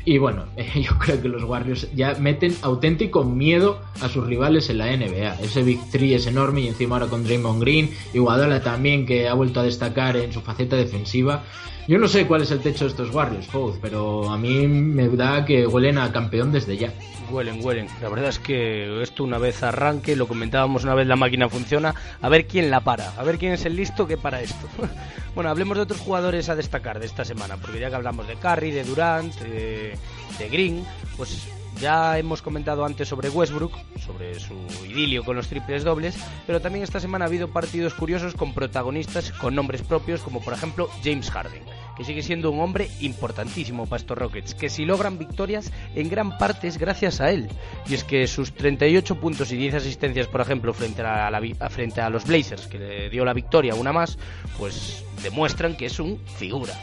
[0.05, 4.77] Y bueno, yo creo que los Warriors ya meten auténtico miedo a sus rivales en
[4.77, 5.41] la NBA.
[5.41, 9.27] Ese Big Three es enorme y encima ahora con Draymond Green y Guadala también que
[9.27, 11.43] ha vuelto a destacar en su faceta defensiva.
[11.87, 15.07] Yo no sé cuál es el techo de estos Warriors, Fouz, pero a mí me
[15.09, 16.91] da que huelen a campeón desde ya.
[17.29, 17.87] Huelen, huelen.
[18.01, 21.93] La verdad es que esto una vez arranque, lo comentábamos una vez la máquina funciona,
[22.21, 24.67] a ver quién la para, a ver quién es el listo que para esto.
[25.35, 28.35] bueno, hablemos de otros jugadores a destacar de esta semana, porque ya que hablamos de
[28.35, 29.95] Curry, de Durant, de,
[30.39, 30.83] de Green,
[31.17, 31.47] pues
[31.79, 33.73] ya hemos comentado antes sobre Westbrook,
[34.05, 38.33] sobre su idilio con los triples dobles, pero también esta semana ha habido partidos curiosos
[38.33, 41.63] con protagonistas con nombres propios, como por ejemplo James Harden,
[41.97, 46.37] que sigue siendo un hombre importantísimo para estos Rockets, que si logran victorias en gran
[46.37, 47.49] parte es gracias a él.
[47.87, 51.29] Y es que sus 38 puntos y 10 asistencias, por ejemplo, frente a,
[51.69, 54.17] frente a los Blazers, que le dio la victoria una más,
[54.57, 56.73] pues demuestran que es un figura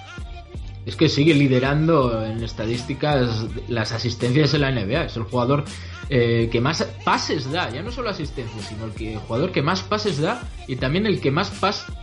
[0.85, 5.05] es que sigue liderando en estadísticas las asistencias en la NBA.
[5.05, 5.65] Es el jugador
[6.09, 9.83] eh, que más pases da, ya no solo asistencias, sino el, que, jugador que más
[9.83, 11.95] pases da y también el que más pases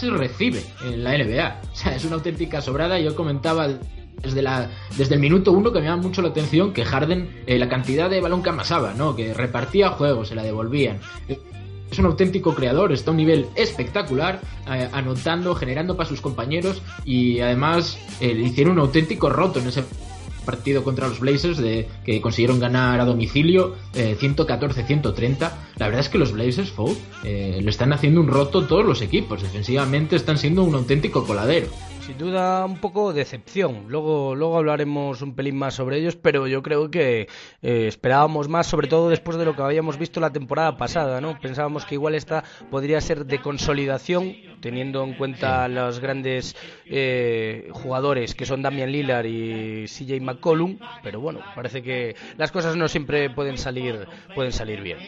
[0.00, 1.62] recibe en la NBA.
[1.72, 2.98] O sea, es una auténtica sobrada.
[2.98, 3.68] Yo comentaba
[4.22, 7.58] desde, la, desde el minuto uno que me llama mucho la atención que Harden, eh,
[7.58, 9.14] la cantidad de balón que amasaba, ¿no?
[9.14, 11.00] que repartía juegos, se la devolvían
[11.90, 16.82] es un auténtico creador, está a un nivel espectacular, eh, anotando, generando para sus compañeros
[17.04, 19.84] y además eh, hicieron un auténtico roto en ese
[20.44, 25.30] partido contra los Blazers de que consiguieron ganar a domicilio 114-130.
[25.30, 29.02] Eh, La verdad es que los Blazers, Foul, le están haciendo un roto todos los
[29.02, 29.42] equipos.
[29.42, 31.66] Defensivamente están siendo un auténtico coladero
[32.06, 33.86] sin duda un poco decepción.
[33.88, 37.22] Luego, luego hablaremos un pelín más sobre ellos, pero yo creo que
[37.62, 41.36] eh, esperábamos más, sobre todo después de lo que habíamos visto la temporada pasada, ¿no?
[41.40, 48.36] Pensábamos que igual esta podría ser de consolidación, teniendo en cuenta los grandes eh, jugadores
[48.36, 53.30] que son Damian Lillard y CJ McCollum, pero bueno, parece que las cosas no siempre
[53.30, 54.98] pueden salir, pueden salir bien.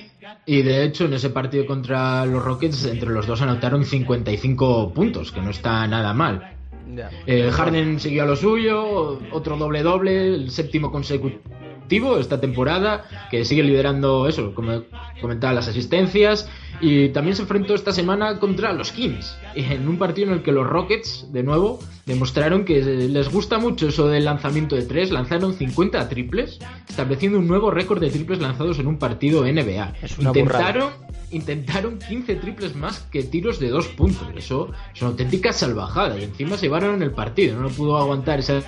[0.46, 5.30] Y de hecho, en ese partido contra los Rockets, entre los dos anotaron 55 puntos,
[5.30, 6.58] que no está nada mal.
[7.27, 13.44] Eh, Harden siguió a lo suyo, otro doble doble, el séptimo consecutivo esta temporada, que
[13.44, 14.83] sigue liderando eso, como
[15.20, 16.48] comentaba, las asistencias.
[16.81, 20.52] Y también se enfrentó esta semana contra los Kings, en un partido en el que
[20.52, 25.11] los Rockets, de nuevo, demostraron que les gusta mucho eso del lanzamiento de tres.
[25.11, 29.94] Lanzaron 50 triples, estableciendo un nuevo récord de triples lanzados en un partido NBA.
[30.18, 34.28] Intentaron intentaron 15 triples más que tiros de dos puntos.
[34.37, 36.18] Eso es una auténtica salvajada.
[36.18, 37.61] Y encima se llevaron en el partido.
[37.61, 38.62] No pudo aguantar ese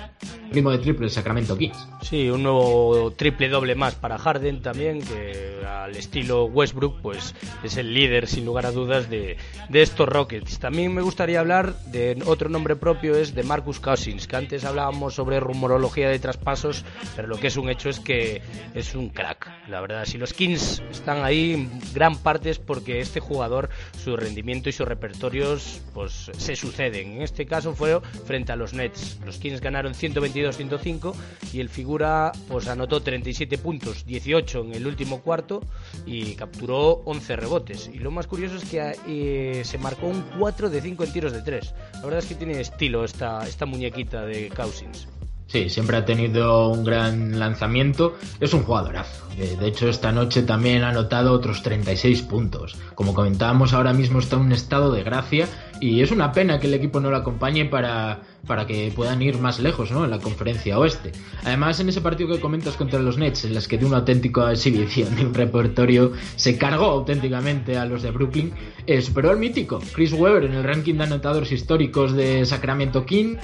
[0.51, 1.87] ritmo de triple el Sacramento Kings.
[2.01, 7.33] Sí, un nuevo triple doble más para Harden también, que al estilo Westbrook, pues
[7.63, 9.37] es el líder sin lugar a dudas de,
[9.69, 10.59] de estos Rockets.
[10.59, 15.15] También me gustaría hablar de otro nombre propio, es de Marcus Cousins, que antes hablábamos
[15.15, 18.41] sobre rumorología de traspasos, pero lo que es un hecho es que
[18.73, 19.49] es un crack.
[19.67, 23.69] La verdad, si los Kings están ahí, gran parte es porque este jugador,
[24.03, 27.13] su rendimiento y sus repertorios, pues se suceden.
[27.13, 29.19] En este caso fue frente a los Nets.
[29.25, 31.13] Los Kings ganaron 122-105
[31.53, 35.61] y el figura pues anotó 37 puntos, 18 en el último cuarto
[36.05, 37.80] y capturó 11 rebotes.
[37.87, 41.31] Y lo más curioso es que eh, se marcó un 4 de 5 en tiros
[41.33, 41.73] de 3.
[41.93, 45.07] La verdad es que tiene estilo esta, esta muñequita de Cousins.
[45.51, 48.15] Sí, siempre ha tenido un gran lanzamiento.
[48.39, 49.27] Es un jugadorazo.
[49.37, 52.77] Eh, de hecho, esta noche también ha anotado otros 36 puntos.
[52.95, 55.49] Como comentábamos, ahora mismo está en un estado de gracia
[55.81, 59.39] y es una pena que el equipo no lo acompañe para, para que puedan ir
[59.39, 60.05] más lejos ¿no?
[60.05, 61.11] en la conferencia oeste.
[61.43, 64.51] Además, en ese partido que comentas contra los Nets, en las que de una auténtica
[64.51, 68.53] exhibición de un repertorio se cargó auténticamente a los de Brooklyn,
[68.87, 73.35] eh, superó al mítico Chris Webber en el ranking de anotadores históricos de Sacramento King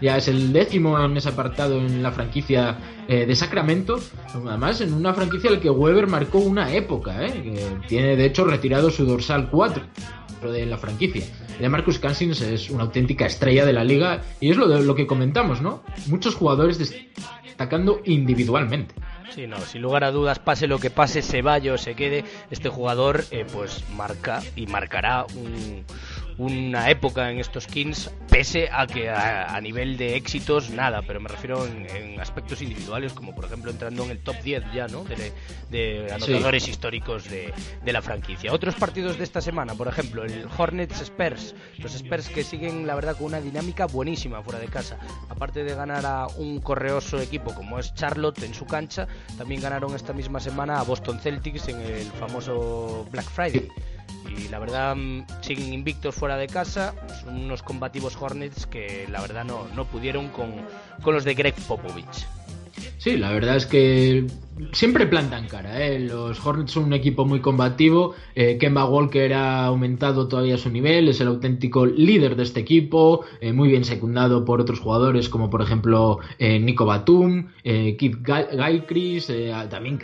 [0.00, 3.98] ya es el décimo en ese apartado en la franquicia eh, de Sacramento,
[4.46, 8.44] además en una franquicia en la que Weber marcó una época, eh, tiene de hecho
[8.44, 9.82] retirado su dorsal 4
[10.52, 11.24] de la franquicia.
[11.58, 14.94] De Marcus Cousins es una auténtica estrella de la liga y es lo, de, lo
[14.94, 15.82] que comentamos, ¿no?
[16.06, 18.94] Muchos jugadores destacando individualmente.
[19.34, 22.24] Sí, no, sin lugar a dudas, pase lo que pase, se vaya o se quede,
[22.50, 25.84] este jugador eh, pues marca y marcará un,
[26.38, 31.28] una época en estos Kings, pese a que a, nivel de éxitos nada, pero me
[31.28, 35.04] refiero en, aspectos individuales, como por ejemplo entrando en el top 10 ya, ¿no?
[35.70, 37.52] De, anotadores históricos de,
[37.84, 38.52] de, la franquicia.
[38.52, 42.94] Otros partidos de esta semana, por ejemplo, el Hornets Spurs, los Spurs que siguen la
[42.94, 44.98] verdad con una dinámica buenísima fuera de casa.
[45.28, 49.06] Aparte de ganar a un correoso equipo como es Charlotte en su cancha,
[49.38, 53.68] también ganaron esta misma semana a Boston Celtics en el famoso Black Friday
[54.28, 59.20] y la verdad mm, siguen invictos fuera de casa, son unos combativos Hornets que la
[59.20, 60.52] verdad no, no pudieron con,
[61.02, 62.26] con los de Greg Popovich.
[62.98, 64.26] Sí, la verdad es que
[64.72, 65.80] siempre plantan cara.
[65.80, 66.00] ¿eh?
[66.00, 68.14] Los Hornets son un equipo muy combativo.
[68.34, 73.24] Eh, Kemba Walker ha aumentado todavía su nivel, es el auténtico líder de este equipo,
[73.40, 79.30] eh, muy bien secundado por otros jugadores como por ejemplo eh, Nico Batum, Keith Gilchrist,
[79.70, 80.00] también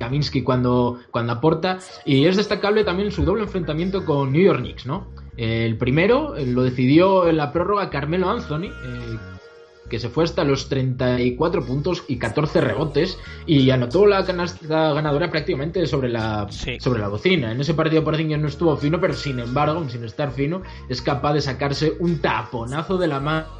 [0.00, 1.78] Kaminsky cuando, cuando aporta.
[2.04, 5.06] Y es destacable también su doble enfrentamiento con New York Knicks, ¿no?
[5.36, 9.18] El primero eh, lo decidió en la prórroga Carmelo Anthony, eh,
[9.88, 15.30] que se fue hasta los 34 puntos y 14 rebotes y anotó la canasta ganadora
[15.30, 16.46] prácticamente sobre la,
[16.78, 17.52] sobre la bocina.
[17.52, 21.34] En ese partido Porzingis no estuvo fino, pero sin embargo, sin estar fino, es capaz
[21.34, 23.59] de sacarse un taponazo de la mano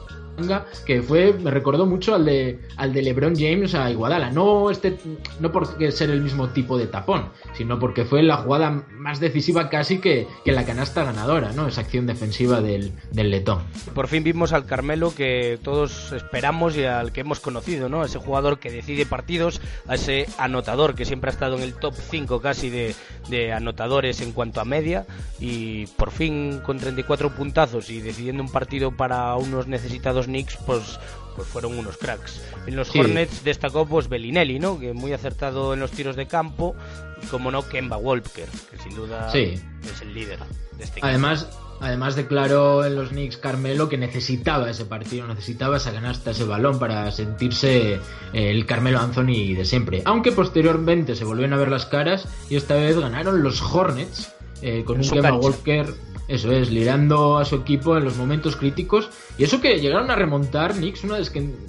[0.84, 4.30] que fue, me recordó mucho al de, al de LeBron James a Iguadala.
[4.30, 4.96] No, este,
[5.38, 9.68] no porque ser el mismo tipo de tapón, sino porque fue la jugada más decisiva
[9.68, 11.66] casi que, que la canasta ganadora, ¿no?
[11.66, 13.60] Esa acción defensiva del, del letón.
[13.94, 18.04] Por fin vimos al Carmelo que todos esperamos y al que hemos conocido, ¿no?
[18.04, 21.94] Ese jugador que decide partidos, a ese anotador que siempre ha estado en el top
[21.94, 22.94] 5 casi de,
[23.28, 25.06] de anotadores en cuanto a media
[25.38, 30.98] y por fin con 34 puntazos y decidiendo un partido para unos necesitados Knicks, pues,
[31.36, 32.40] pues fueron unos cracks.
[32.66, 34.78] En los Hornets destacó pues Bellinelli, ¿no?
[34.78, 36.74] Que muy acertado en los tiros de campo,
[37.22, 40.38] y como no Kemba Walker, que sin duda es el líder
[40.78, 41.46] de este Además,
[41.80, 46.78] Además declaró en los Knicks Carmelo que necesitaba ese partido, necesitaba esa ganasta, ese balón
[46.78, 48.00] para sentirse eh,
[48.32, 50.02] el Carmelo Anthony de siempre.
[50.04, 54.84] Aunque posteriormente se volvieron a ver las caras y esta vez ganaron los Hornets eh,
[54.84, 55.86] con un Kemba Walker
[56.30, 59.10] eso es, liderando a su equipo en los momentos críticos.
[59.36, 61.16] Y eso que llegaron a remontar Knicks una,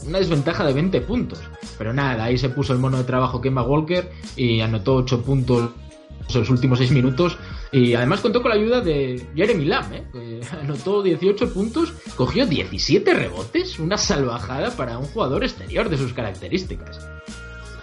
[0.05, 1.39] una desventaja de 20 puntos.
[1.79, 5.71] Pero nada, ahí se puso el mono de trabajo Kemba Walker y anotó 8 puntos
[6.29, 7.37] en los últimos 6 minutos.
[7.71, 10.03] Y además contó con la ayuda de Jeremy Lamb, ¿eh?
[10.11, 16.13] que anotó 18 puntos, cogió 17 rebotes, una salvajada para un jugador exterior de sus
[16.13, 16.99] características.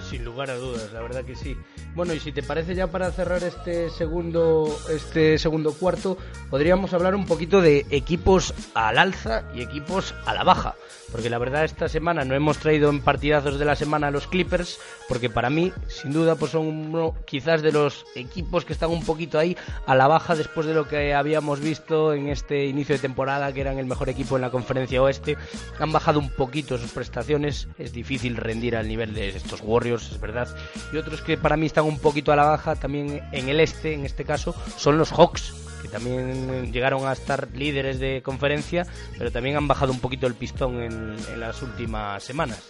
[0.08, 1.54] Sin lugar a dudas, la verdad que sí.
[1.94, 6.16] Bueno, y si te parece ya para cerrar este segundo, este segundo cuarto,
[6.48, 10.76] podríamos hablar un poquito de equipos al alza y equipos a la baja.
[11.10, 14.26] Porque la verdad esta semana no hemos traído en partidazos de la semana a los
[14.26, 18.90] Clippers, porque para mí, sin duda, pues son uno quizás de los equipos que están
[18.90, 22.94] un poquito ahí a la baja después de lo que habíamos visto en este inicio
[22.94, 25.36] de temporada, que eran el mejor equipo en la conferencia oeste.
[25.78, 30.20] Han bajado un poquito sus prestaciones, es difícil rendir al nivel de estos Warriors, es
[30.20, 30.48] verdad.
[30.92, 33.94] Y otros que para mí están un poquito a la baja también en el este,
[33.94, 39.57] en este caso, son los Hawks, también llegaron a estar líderes de conferencia, pero también
[39.57, 42.68] han bajado un poquito el pistón en, las últimas semanas.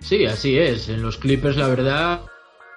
[0.00, 0.88] Sí, así es.
[0.88, 2.20] En los Clippers, la verdad,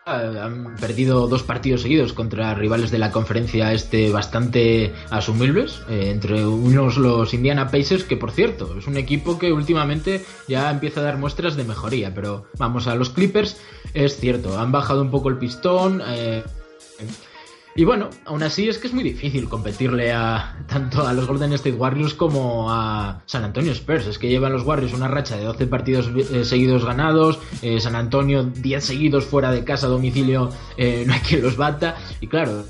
[0.05, 6.45] han perdido dos partidos seguidos contra rivales de la conferencia este bastante asumibles, eh, entre
[6.45, 11.03] unos los Indiana Pacers, que por cierto, es un equipo que últimamente ya empieza a
[11.03, 13.61] dar muestras de mejoría, pero vamos a los Clippers,
[13.93, 16.01] es cierto, han bajado un poco el pistón.
[16.07, 16.43] Eh,
[17.73, 21.53] y bueno, aún así es que es muy difícil competirle a tanto a los Golden
[21.53, 24.07] State Warriors como a San Antonio Spurs.
[24.07, 27.95] Es que llevan los Warriors una racha de 12 partidos eh, seguidos ganados, eh, San
[27.95, 31.95] Antonio 10 seguidos fuera de casa, domicilio, eh, no hay quien los bata.
[32.19, 32.65] Y claro,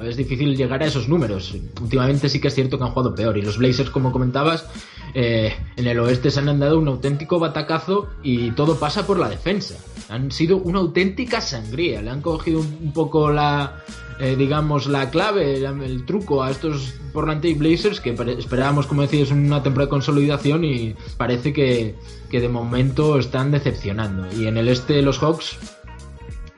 [0.00, 1.54] es difícil llegar a esos números.
[1.80, 3.38] Últimamente sí que es cierto que han jugado peor.
[3.38, 4.66] Y los Blazers, como comentabas,
[5.14, 9.74] en el oeste se han dado un auténtico batacazo y todo pasa por la defensa.
[10.08, 12.00] Han sido una auténtica sangría.
[12.00, 13.82] Le han cogido un poco la,
[14.20, 19.62] eh, digamos, la clave, el, truco a estos Portland Blazers que esperábamos, como decías, una
[19.62, 21.94] temporada de consolidación y parece que,
[22.30, 24.30] de momento están decepcionando.
[24.36, 25.56] Y en el este los Hawks,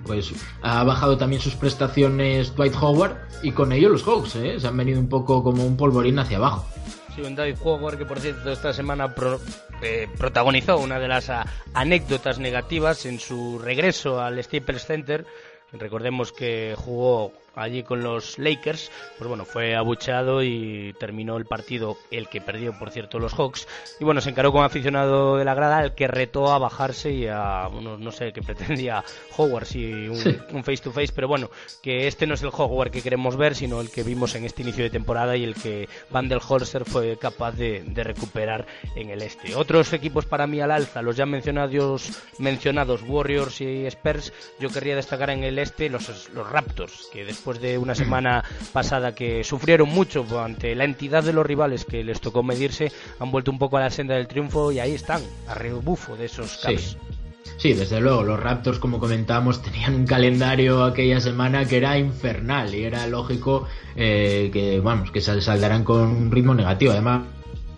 [0.05, 4.59] pues ha bajado también sus prestaciones Dwight Howard y con ello los Hawks, ¿eh?
[4.59, 6.67] se han venido un poco como un polvorín hacia abajo.
[7.15, 9.15] Sí, un Dwight Howard que por cierto esta semana
[9.83, 11.31] eh, protagonizó una de las
[11.75, 15.25] anécdotas negativas en su regreso al Staples Center.
[15.73, 21.97] Recordemos que jugó allí con los Lakers, pues bueno, fue abucheado y terminó el partido,
[22.11, 23.67] el que perdió, por cierto, los Hawks.
[24.01, 27.27] Y bueno, se encaró con aficionado de la grada, el que retó a bajarse y
[27.27, 29.05] a, unos, no sé, qué pretendía
[29.37, 31.51] Howard, si un, face to face, pero bueno,
[31.83, 34.63] que este no es el Howard que queremos ver, sino el que vimos en este
[34.63, 39.23] inicio de temporada y el que Van der Holzer fue capaz de, recuperar en el
[39.23, 39.55] este.
[39.55, 44.97] Otros equipos para mí al alza, los ya mencionados, mencionados Warriors y Spurs, yo querría
[44.97, 49.43] destacar en el este los, los Raptors, que después después de una semana pasada que
[49.43, 53.59] sufrieron mucho ante la entidad de los rivales que les tocó medirse, han vuelto un
[53.59, 56.97] poco a la senda del triunfo y ahí están, a rebufo de esos Cavs.
[57.59, 57.73] Sí.
[57.73, 62.85] desde luego, los Raptors, como comentábamos, tenían un calendario aquella semana que era infernal y
[62.85, 66.93] era lógico eh, que, vamos, que saldrán con un ritmo negativo.
[66.93, 67.23] Además,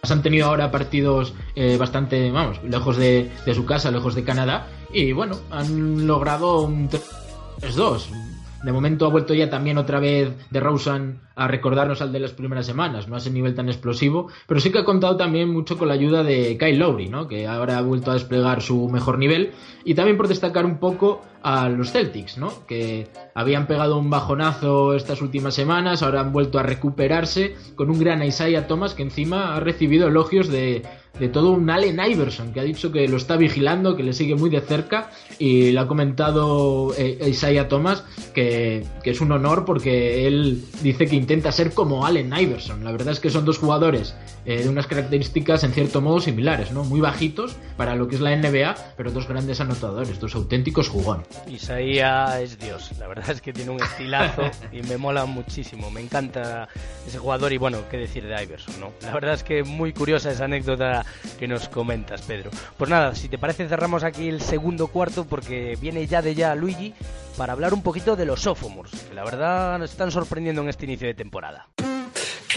[0.02, 4.68] han tenido ahora partidos eh, bastante, vamos, lejos de, de, su casa, lejos de Canadá,
[4.92, 8.33] y bueno, han logrado un 3-2.
[8.64, 12.32] De momento ha vuelto ya también otra vez de Rosen a recordarnos al de las
[12.32, 15.76] primeras semanas, no a ese nivel tan explosivo, pero sí que ha contado también mucho
[15.76, 17.28] con la ayuda de Kyle Lowry, ¿no?
[17.28, 19.52] que ahora ha vuelto a desplegar su mejor nivel,
[19.84, 22.66] y también por destacar un poco a los Celtics, ¿no?
[22.66, 27.98] que habían pegado un bajonazo estas últimas semanas, ahora han vuelto a recuperarse con un
[27.98, 30.84] gran Isaiah Thomas que encima ha recibido elogios de,
[31.18, 34.34] de todo un Allen Iverson, que ha dicho que lo está vigilando, que le sigue
[34.34, 39.64] muy de cerca, y le ha comentado eh, Isaiah Thomas que, que es un honor
[39.64, 42.84] porque él dice que intenta ser como Allen Iverson.
[42.84, 44.14] La verdad es que son dos jugadores
[44.46, 46.84] eh, de unas características en cierto modo similares, ¿no?
[46.84, 51.26] Muy bajitos para lo que es la NBA, pero dos grandes anotadores, dos auténticos jugones.
[51.48, 55.90] Isaías es Dios, la verdad es que tiene un estilazo y me mola muchísimo.
[55.90, 56.68] Me encanta
[57.06, 58.92] ese jugador y bueno, qué decir de Iverson, ¿no?
[59.02, 61.03] La verdad es que muy curiosa esa anécdota
[61.38, 62.50] que nos comentas, Pedro.
[62.76, 66.54] Pues nada, si te parece cerramos aquí el segundo cuarto porque viene ya de ya
[66.54, 66.94] Luigi
[67.36, 70.84] para hablar un poquito de los sophomores, que la verdad nos están sorprendiendo en este
[70.84, 71.68] inicio de temporada.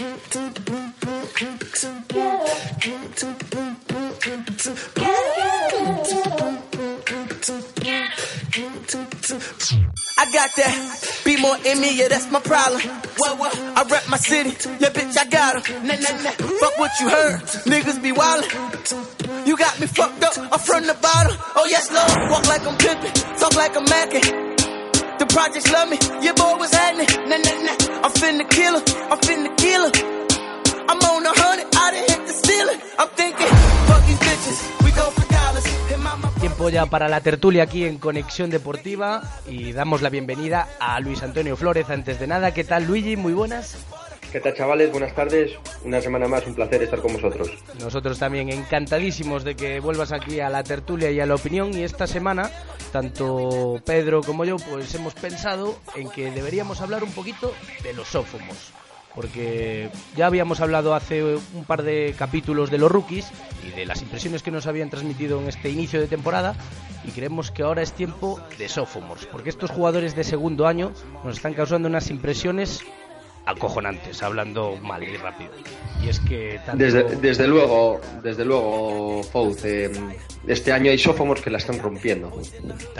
[0.00, 0.04] I
[10.32, 11.22] got that.
[11.24, 12.80] Be more in me, yeah, that's my problem.
[13.16, 13.58] What, what?
[13.58, 14.50] I rep my city.
[14.78, 15.82] Yeah, bitch, I got her.
[15.82, 16.30] Nah, nah, nah.
[16.30, 17.40] Fuck what you heard.
[17.66, 19.48] Niggas be wildin'.
[19.48, 20.38] You got me fucked up.
[20.38, 21.36] I'm from the bottom.
[21.56, 22.30] Oh, yes, Lord.
[22.30, 23.40] Walk like I'm pimpin'.
[23.40, 24.47] Talk like I'm mackin'.
[25.18, 25.98] The projects love me.
[26.22, 27.08] Your boy was happening.
[27.28, 28.04] Nah, nah, nah.
[28.04, 28.84] I'm finna kill her.
[29.10, 29.92] I'm finna kill her.
[30.90, 31.66] I'm on a hundred.
[31.74, 32.80] I done hit the ceiling.
[32.98, 33.46] I'm thinking,
[33.88, 34.84] fuck these bitches.
[34.84, 35.66] We go for dollars.
[36.40, 41.22] Tiempo ya para la tertulia aquí en Conexión Deportiva y damos la bienvenida a Luis
[41.22, 41.90] Antonio Flores.
[41.90, 43.16] Antes de nada, ¿qué tal Luigi?
[43.16, 43.76] Muy buenas.
[44.30, 44.92] ¿Qué tal chavales?
[44.92, 45.52] Buenas tardes.
[45.84, 47.50] Una semana más, un placer estar con vosotros.
[47.80, 51.82] Nosotros también encantadísimos de que vuelvas aquí a la tertulia y a la opinión y
[51.82, 52.50] esta semana
[52.92, 58.08] tanto Pedro como yo pues hemos pensado en que deberíamos hablar un poquito de los
[58.08, 58.72] sófomos
[59.14, 63.30] porque ya habíamos hablado hace un par de capítulos de los rookies
[63.66, 66.54] y de las impresiones que nos habían transmitido en este inicio de temporada
[67.04, 70.92] y creemos que ahora es tiempo de sophomores porque estos jugadores de segundo año
[71.24, 72.84] nos están causando unas impresiones
[73.48, 75.50] acojonantes, hablando mal y rápido.
[76.02, 79.90] Y es que desde, desde luego, desde luego, Fouz, eh,
[80.48, 82.40] este año hay sophomores que la están rompiendo,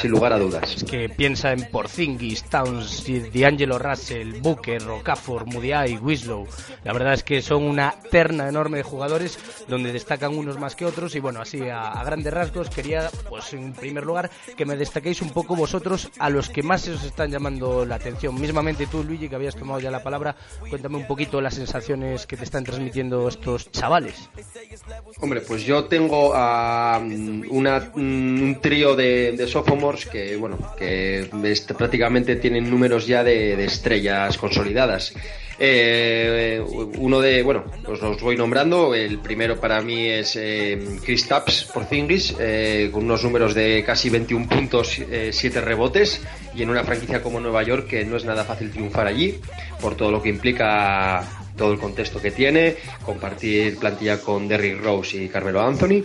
[0.01, 0.77] sin lugar a dudas.
[0.77, 6.47] Es que piensa en Porzingis, Towns, D'Angelo Russell, Booker, Okafor, Mudiay, Winslow.
[6.85, 10.85] La verdad es que son una terna enorme de jugadores donde destacan unos más que
[10.85, 15.23] otros y bueno, así a, grandes rasgos quería, pues en primer lugar, que me destaquéis
[15.23, 18.39] un poco vosotros a los que más os están llamando la atención.
[18.41, 20.37] Mismamente tú, Luigi, que habías tomado ya la palabra,
[20.69, 24.29] cuéntame un poquito las sensaciones que te están transmitiendo estos chavales.
[25.21, 27.01] Hombre, pues yo tengo a
[27.51, 31.29] un trío de, de sophomores que, bueno, que
[31.77, 35.13] prácticamente tienen números ya de, estrellas consolidadas.
[35.61, 36.63] Eh,
[36.99, 38.95] uno de, bueno, pues los voy nombrando.
[38.95, 43.83] El primero para mí es eh, Chris Tapps por Zingis, eh, con unos números de
[43.85, 46.23] casi 21 puntos, 7 rebotes,
[46.55, 49.41] y en una franquicia como Nueva York que no es nada fácil triunfar allí,
[49.81, 51.27] por todo lo que implica
[51.59, 56.05] todo el contexto que tiene, compartir plantilla con Derrick Rose y Carmelo Anthony.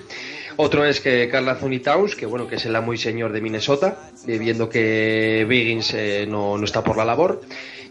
[0.56, 3.42] Otro es que Carl Anthony Towns, que bueno, que es el amo y señor de
[3.42, 7.42] Minnesota, eh, viendo que Biggins eh, no, no, está por la labor.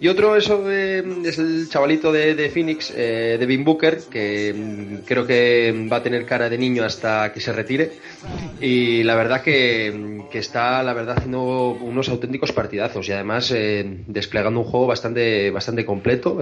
[0.01, 5.25] Y otro eso es el chavalito de, de Phoenix, eh, Devin Booker, que mm, creo
[5.25, 7.93] que va a tener cara de niño hasta que se retire.
[8.61, 13.85] Y la verdad que, que está, la verdad, haciendo unos auténticos partidazos y además eh,
[14.09, 16.39] desplegando un juego bastante, bastante completo,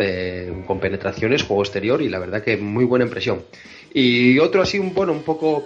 [0.67, 3.43] con penetraciones, juego exterior y la verdad que muy buena impresión.
[3.93, 5.65] Y otro así, un, bueno, un poco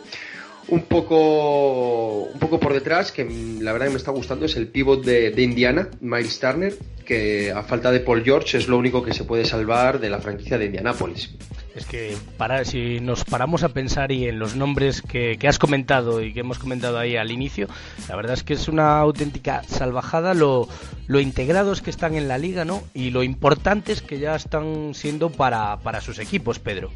[0.68, 3.24] un poco un poco por detrás que
[3.60, 7.62] la verdad que me está gustando es el pivot de, Indiana Miles Turner que a
[7.62, 10.66] falta de Paul George es lo único que se puede salvar de la franquicia de
[10.66, 11.30] Indianapolis
[11.74, 16.22] es que para, si nos paramos a pensar y en los nombres que, has comentado
[16.22, 17.66] y que hemos comentado ahí al inicio,
[18.08, 20.68] la verdad es que es una auténtica salvajada lo,
[21.08, 22.84] lo integrados que están en la liga, ¿no?
[22.94, 26.92] Y lo importantes que ya están siendo para, para sus equipos, Pedro.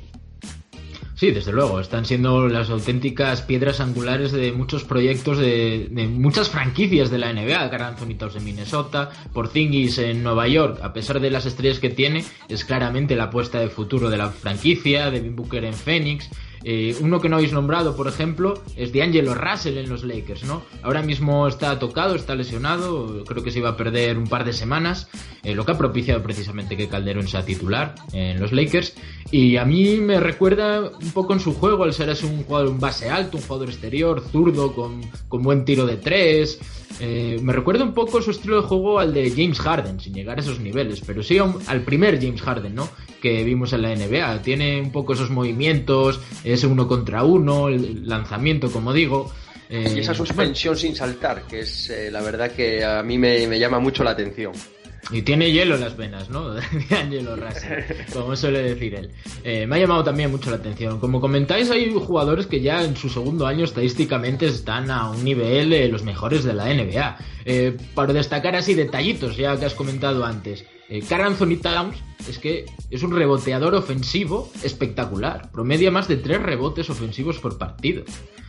[1.19, 7.11] Sí, desde luego, están siendo las auténticas piedras angulares de muchos proyectos de, muchas franquicias
[7.11, 7.59] de la NBA.
[7.89, 12.65] Anthony de Minnesota, Porzingis en Nueva York, a pesar de las estrellas que tiene, es
[12.65, 16.31] claramente la apuesta de futuro de la franquicia, Devin Booker en Phoenix,
[16.65, 20.63] eh, uno que no habéis nombrado, por ejemplo, es D'Angelo Russell en los Lakers, ¿no?
[20.83, 24.53] Ahora mismo está tocado, está lesionado, creo que se iba a perder un par de
[24.53, 25.09] semanas,
[25.43, 28.95] eh, lo que ha propiciado precisamente que Calderón sea titular en los Lakers.
[29.31, 32.69] Y a mí me recuerda un poco en su juego, al ser así un jugador,
[32.69, 36.59] un base alto, un jugador exterior, zurdo, con, con buen tiro de tres.
[37.01, 40.39] Eh, me recuerda un poco su estilo de juego al de James Harden, sin llegar
[40.39, 42.89] a esos niveles, pero sí al primer James Harden, ¿no?
[43.23, 44.43] Que vimos en la NBA.
[44.43, 46.21] Tiene un poco esos movimientos,
[46.53, 49.33] ese uno contra uno, el lanzamiento, como digo.
[49.71, 53.47] Eh, y esa suspensión sin saltar, que es eh, la verdad que a mí me,
[53.47, 54.53] me llama mucho la atención.
[55.11, 56.51] Y tiene hielo en las venas, ¿no?
[56.55, 56.63] De
[56.95, 57.83] Angelo Russell,
[58.13, 59.11] como suele decir él.
[59.43, 61.01] Eh, me ha llamado también mucho la atención.
[61.01, 65.71] Como comentáis, hay jugadores que ya en su segundo año estadísticamente están a un nivel
[65.71, 67.17] de los mejores de la NBA.
[67.47, 70.65] Eh, para destacar así detallitos, ya que has comentado antes.
[70.89, 71.97] Eh, Carl Anthony Towns
[72.29, 75.51] es que es un reboteador ofensivo espectacular.
[75.51, 78.05] Promedia más de tres rebotes ofensivos por partido.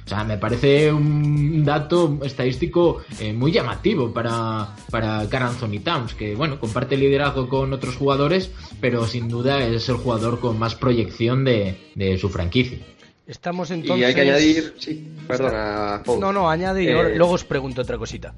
[0.06, 6.16] O sea, me parece un dato estadístico eh, muy llamativo para, para Carl Anthony Towns,
[6.16, 8.50] que bueno, comparte liderazgo con otros jugadores,
[8.82, 12.80] pero sin duda es el jugador con más proyección de, su franquicia.
[13.28, 14.02] Estamos entonces.
[14.02, 14.74] Y hay que añadir.
[14.80, 18.34] Sí, perdona, No, no, añade y eh, luego os pregunto otra cosita.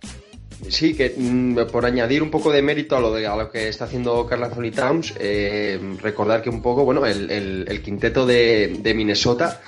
[0.69, 3.67] Sí, que mm, por añadir un poco de mérito a lo, de, a lo que
[3.67, 8.77] está haciendo Carl Anthony Towns, eh, recordar que un poco, bueno, el, el, quinteto de,
[8.79, 9.61] de Minnesota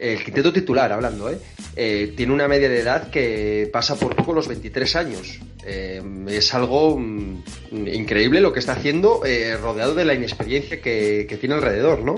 [0.00, 1.38] el quinteto titular hablando, ¿eh?
[1.76, 2.14] ¿eh?
[2.16, 5.38] tiene una media de edad que pasa por poco los 23 años.
[5.64, 7.42] Eh, es algo mm,
[7.92, 12.16] increíble lo que está haciendo eh, rodeado de la inexperiencia que, tiene alrededor, ¿no?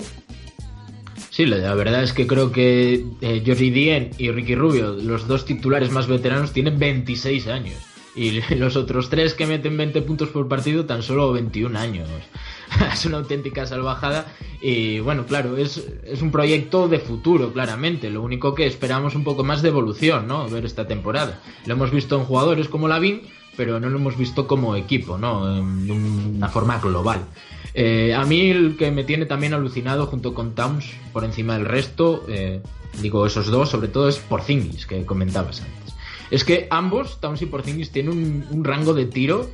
[1.31, 5.45] Sí, la verdad es que creo que eh, Jordi Dien y Ricky Rubio, los dos
[5.45, 7.92] titulares más veteranos, tienen 26 años.
[8.15, 12.09] Y los otros tres que meten 20 puntos por partido, tan solo 21 años.
[12.93, 14.27] es una auténtica salvajada.
[14.61, 18.11] Y bueno, claro, es, es, un proyecto de futuro, claramente.
[18.11, 20.49] Lo único que esperamos un poco más de evolución, ¿no?
[20.49, 21.41] Ver esta temporada.
[21.67, 23.23] Lo hemos visto en jugadores como Lavin,
[23.57, 25.55] pero no lo hemos visto como equipo, ¿no?
[25.55, 27.27] De una forma global.
[27.75, 31.65] Eh, a mí el que me tiene también alucinado junto con Towns por encima del
[31.65, 32.61] resto, eh,
[33.01, 35.95] digo esos dos, sobre todo es Porzingis, que comentabas antes.
[36.33, 39.51] Es que ambos, Towns y Porzingis, tienen un, un rango de tiro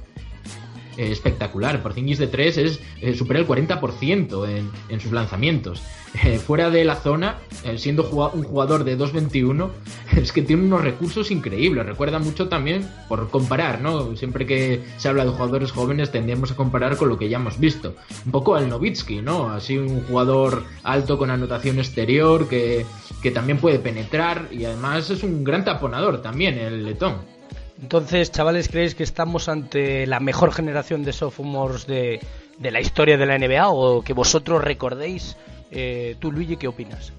[0.98, 1.80] eh, espectacular.
[1.80, 5.80] Porzingis de 3 es eh, supera el 40% en, en sus lanzamientos.
[6.24, 7.38] Eh, fuera de la zona,
[7.76, 8.02] siendo
[8.34, 9.70] un jugador de 2.21,
[10.16, 11.86] es que tiene unos recursos increíbles.
[11.86, 14.16] Recuerda mucho también, por comparar, ¿no?
[14.16, 17.60] Siempre que se habla de jugadores jóvenes tendemos a comparar con lo que ya hemos
[17.60, 17.94] visto.
[18.26, 19.50] Un poco al Novitsky, ¿no?
[19.50, 22.84] Así un jugador alto con anotación exterior que,
[23.22, 27.37] que también puede penetrar y además es un gran taponador también, el letón.
[27.80, 32.20] Entonces, chavales, ¿creéis que estamos ante la mejor generación de sophomores de,
[32.58, 35.36] de la historia de la NBA o que vosotros recordéis?
[35.70, 37.12] Eh, tú, Luigi, ¿qué opinas?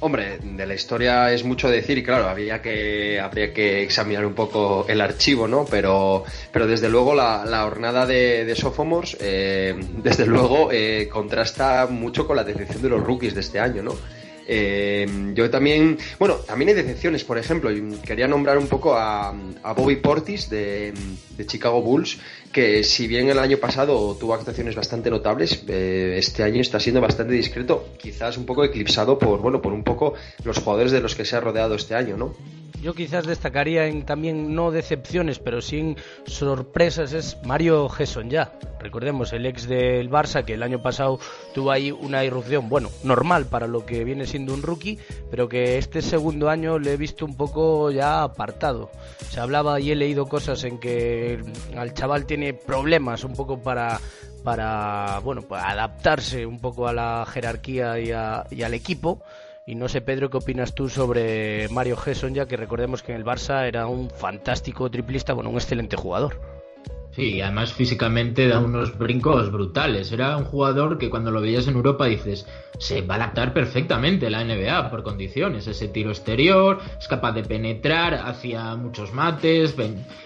[0.00, 4.34] Hombre, de la historia es mucho decir y claro, habría que, habría que examinar un
[4.34, 5.64] poco el archivo, ¿no?
[5.64, 6.22] Pero,
[6.52, 12.28] pero desde luego la, la jornada de, de Sophomores, eh, desde luego, eh, contrasta mucho
[12.28, 13.96] con la decepción de los rookies de este año, ¿no?
[14.50, 17.70] Eh, yo también, bueno, también hay decepciones, por ejemplo,
[18.02, 19.34] quería nombrar un poco a,
[19.76, 20.94] Bobby Portis de,
[21.46, 22.18] Chicago Bulls,
[22.52, 27.00] que si bien el año pasado tuvo actuaciones bastante notables, eh, este año está siendo
[27.00, 31.14] bastante discreto, quizás un poco eclipsado por, bueno, por un poco los jugadores de los
[31.14, 32.34] que se ha rodeado este año, ¿no?
[32.82, 35.96] Yo quizás destacaría en también no decepciones, pero sí en
[36.26, 38.52] sorpresas es Mario Gesson ya.
[38.78, 41.18] Recordemos el ex del Barça que el año pasado
[41.52, 45.78] tuvo ahí una irrupción, bueno, normal para lo que viene siendo un rookie, pero que
[45.78, 48.90] este segundo año le he visto un poco ya apartado.
[49.28, 51.42] Se hablaba y he leído cosas en que
[51.76, 54.00] al chaval tiene problemas un poco para
[54.44, 58.08] para bueno, para adaptarse un poco a la jerarquía y,
[58.54, 59.22] y al equipo
[59.68, 63.18] y no sé, Pedro, ¿qué opinas tú sobre Mario Gesson, ya que recordemos que en
[63.18, 66.57] el Barça era un fantástico triplista, bueno, un excelente jugador?
[67.18, 70.12] Sí, además físicamente da unos brincos brutales.
[70.12, 72.46] Era un jugador que cuando lo veías en Europa dices,
[72.78, 75.66] se va a adaptar perfectamente la NBA por condiciones.
[75.66, 79.74] Ese tiro exterior, es capaz de penetrar hacia muchos mates,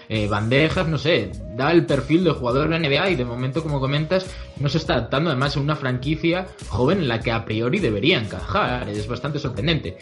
[0.07, 1.31] eh, bandejas, no sé.
[1.55, 4.77] Da el perfil de jugador de la NBA y de momento, como comentas, no se
[4.77, 8.87] está adaptando además a una franquicia joven en la que a priori debería encajar.
[8.87, 9.97] Es bastante sorprendente.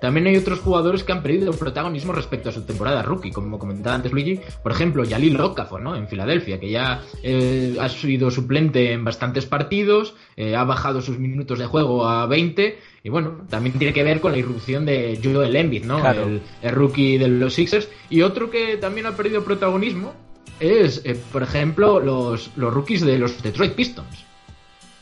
[0.00, 3.96] También hay otros jugadores que han perdido protagonismo respecto a su temporada rookie, como comentaba
[3.96, 5.96] antes Luigi, por ejemplo, Yalil Okafor, ¿no?
[5.96, 11.18] En Filadelfia, que ya eh, ha sido suplente en bastantes partidos, eh, ha bajado sus
[11.18, 15.18] minutos de juego a 20, y bueno, también tiene que ver con la irrupción de
[15.22, 15.98] Joel Embiid, ¿no?
[16.10, 17.88] El, rookie de los Sixers.
[18.10, 20.14] Y otro que también ha perdido protagonismo
[20.60, 24.24] es, eh, por ejemplo, los, los rookies de los Detroit Pistons.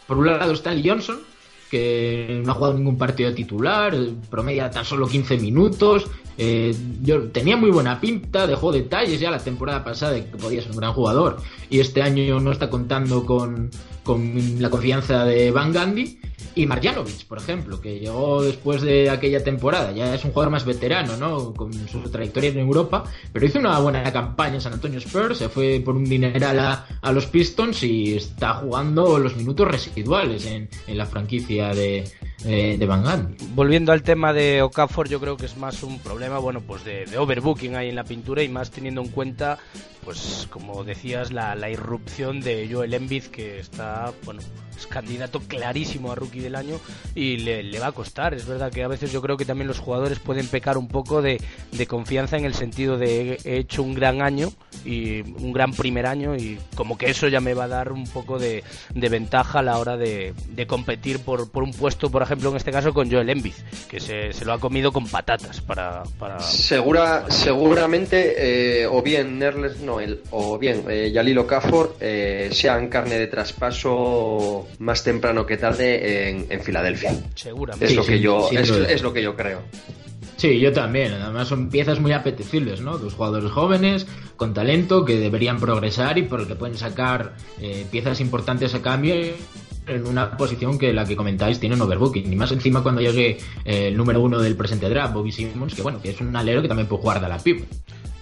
[0.07, 1.19] Por un lado está el Johnson,
[1.71, 3.95] que no ha jugado ningún partido titular,
[4.31, 6.07] promedia tan solo 15 minutos.
[6.39, 10.61] Eh, yo tenía muy buena pinta, dejó detalles ya la temporada pasada de que podía
[10.61, 11.39] ser un gran jugador
[11.71, 13.71] y este año no está contando con,
[14.03, 16.19] con la confianza de Van Gandhi.
[16.55, 20.65] Y Marjanovic, por ejemplo, que llegó después de aquella temporada, ya es un jugador más
[20.65, 21.53] veterano, ¿no?
[21.53, 25.51] Con su trayectoria en Europa, pero hizo una buena campaña en San Antonio Spurs, se
[25.51, 30.71] fue por un dineral a, a los Pistons y está jugando los minutos residuales en,
[30.87, 32.05] en la franquicia de,
[32.45, 33.37] de Van.
[33.55, 37.07] Volviendo al tema de Okafor, yo creo que es más un problema, bueno, pues de,
[37.07, 39.59] de overbooking ahí en la pintura y más teniendo en cuenta
[40.07, 44.41] pues como decías, la, la irrupción de Joel Embiid, que está, bueno,
[44.77, 46.79] es candidato clarísimo a rookie del año
[47.15, 48.35] y le, va a costar.
[48.35, 51.23] Es verdad que a veces yo creo que también los jugadores pueden pecar un poco
[51.23, 51.41] de,
[51.89, 54.51] confianza en el sentido de he hecho un gran año
[54.85, 58.07] y un gran primer año y como que eso ya me va a dar un
[58.07, 58.65] poco de,
[58.95, 60.35] ventaja a la hora de,
[60.67, 63.55] competir por, por, un puesto, por ejemplo, en este caso con Joel Embiid,
[63.89, 66.05] que se, lo ha comido con patatas para...
[66.41, 68.35] Segura, seguramente,
[68.83, 69.99] eh, o bien Nerles no
[70.31, 76.61] o bien eh, Yalilo Okafor eh, sean carne de traspaso más temprano que tarde en,
[76.61, 77.15] Filadelfia.
[77.35, 77.87] Seguramente.
[77.87, 79.63] Es, lo, que yo, es, lo que yo creo.
[80.37, 81.13] Sí, yo también.
[81.15, 82.99] Además son piezas muy apetecibles, ¿no?
[82.99, 84.07] Dos jugadores jóvenes,
[84.37, 88.83] con talento, que deberían progresar y por el que pueden sacar eh, piezas importantes a
[88.83, 89.15] cambio
[89.87, 92.33] en una posición que la que comentáis tiene un overbooking.
[92.33, 96.01] Y más encima cuando llegue el número uno del presente draft, Bobby Simmons, que bueno,
[96.03, 97.65] que es un alero que también puede jugar de la PIP.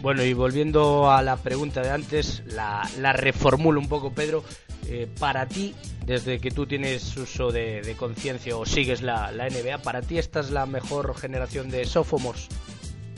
[0.05, 2.85] Bueno, y volviendo a la pregunta de antes, la,
[3.15, 4.45] reformulo un poco, Pedro.
[4.89, 5.75] Eh, para ti,
[6.05, 10.51] desde que tú tienes uso de, conciencia o sigues la, NBA, ¿para ti esta es
[10.51, 12.49] la mejor generación de sophomores?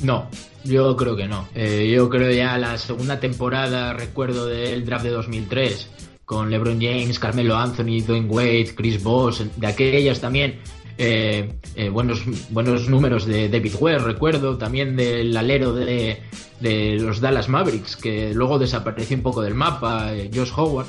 [0.03, 0.29] No,
[0.65, 1.49] yo creo que no.
[1.55, 5.91] Eh, yo creo ya la segunda temporada, recuerdo del draft de 2003,
[6.25, 10.61] con LeBron James, Carmelo Anthony, Dwayne Wade, Chris Bosh, de aquellas también
[10.99, 11.51] eh,
[11.91, 16.23] buenos, buenos números de David Ware, recuerdo, también del alero de,
[16.61, 20.87] de, los Dallas Mavericks, que luego desapareció un poco del mapa, Josh Howard.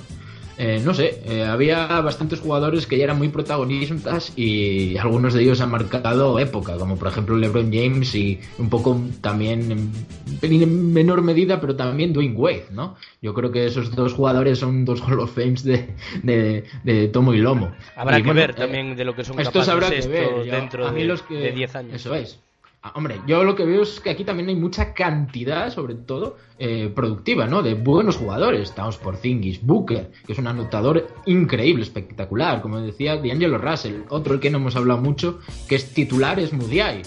[0.59, 5.43] Eh, no sé, eh, había bastantes jugadores que ya eran muy protagonistas y algunos de
[5.43, 9.93] ellos han marcado época, como por ejemplo LeBron James y un poco también
[10.41, 12.95] en, menor medida, pero también Dwayne Wade, ¿no?
[13.21, 15.93] Yo creo que esos dos jugadores son dos Hall of Fames de,
[16.23, 17.71] de, tomo y lomo.
[17.95, 20.51] Habrá que ver también de lo que son estos capaces habrá que ver.
[20.51, 21.93] dentro de, los que, de 10 años.
[21.93, 22.39] Eso es.
[22.87, 26.37] Ah, hombre, yo lo que veo es que aquí también hay mucha cantidad, sobre todo,
[26.57, 27.61] eh, productiva, ¿no?
[27.61, 28.61] De buenos jugadores.
[28.61, 32.61] Estamos por Zingis, Booker, que es un anotador increíble, espectacular.
[32.61, 37.01] Como decía D'Angelo Russell, otro que no hemos hablado mucho, que es titular, es Mudiay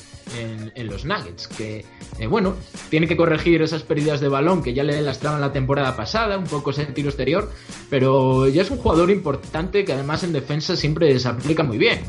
[0.75, 1.85] en, los Nuggets, que,
[2.19, 2.55] eh, bueno,
[2.89, 6.45] tiene que corregir esas pérdidas de balón que ya le lastraban la temporada pasada, un
[6.45, 7.51] poco ese tiro exterior,
[7.89, 12.01] pero ya es un jugador importante que además en defensa siempre se aplica muy bien.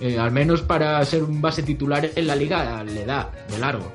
[0.00, 3.92] Eh, al menos para ser un base titular en la liga le da de largo.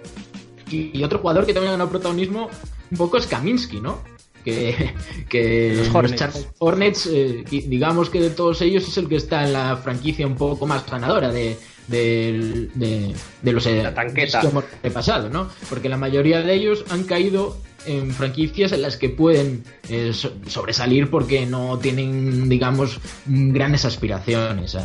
[0.71, 2.49] Y, otro jugador que también ha ganado protagonismo
[2.91, 3.99] un poco es Kaminsky, ¿no?
[4.43, 4.93] Que,
[5.29, 9.53] que los Hornets, Hornets eh, digamos que de todos ellos es el que está en
[9.53, 14.41] la franquicia un poco más ganadora de, de, de, los la tanqueta.
[14.41, 15.49] que hemos repasado, ¿no?
[15.69, 21.09] Porque la mayoría de ellos han caído en franquicias en las que pueden eh, sobresalir
[21.09, 24.77] porque no tienen, digamos, grandes aspiraciones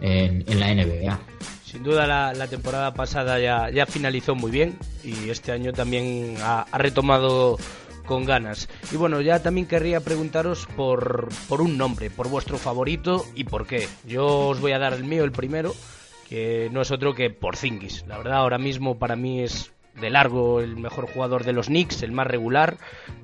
[0.00, 1.20] en, la NBA.
[1.74, 6.66] Sin duda la, temporada pasada ya, ya, finalizó muy bien y este año también ha,
[6.78, 7.58] retomado
[8.06, 8.68] con ganas.
[8.92, 13.66] Y bueno, ya también querría preguntaros por, por un nombre, por vuestro favorito y por
[13.66, 13.88] qué.
[14.04, 15.74] Yo os voy a dar el mío, el primero,
[16.28, 18.06] que no es otro que Porzingis.
[18.06, 22.02] La verdad, ahora mismo para mí es de largo el mejor jugador de los Knicks,
[22.02, 22.76] el más regular,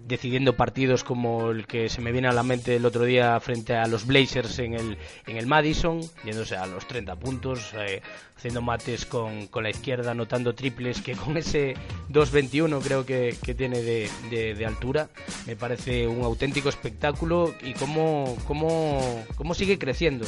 [0.06, 3.76] decidiendo partidos como el que se me viene a la mente el otro día frente
[3.76, 8.02] a los Blazers en el, en el Madison, yéndose a los 30 puntos, eh,
[8.36, 11.74] haciendo mates con, con, la izquierda, anotando triples, que con ese
[12.10, 15.08] 2.21 creo que, que tiene de, de, altura,
[15.46, 20.26] me parece un auténtico espectáculo y cómo, cómo, cómo sigue creciendo.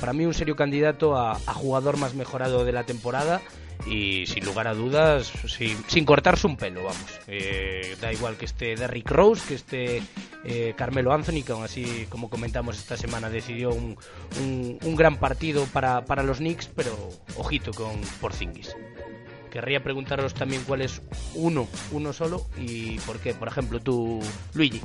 [0.00, 3.40] Para mí un serio candidato a, a jugador más mejorado de la temporada
[3.86, 7.20] y sin lugar a dudas, sin, cortarse un pelo, vamos.
[7.26, 10.02] Eh, da igual que esté Derrick Rose, que esté
[10.44, 13.98] eh, Carmelo Anthony, que aún así, como comentamos esta semana, decidió un,
[14.82, 16.96] un, gran partido para, para, los Knicks, pero
[17.36, 18.74] ojito con Porzingis.
[19.50, 21.00] Querría preguntaros también cuál es
[21.34, 23.34] uno, uno solo y por qué.
[23.34, 24.20] Por ejemplo, tú,
[24.54, 24.80] Luigi.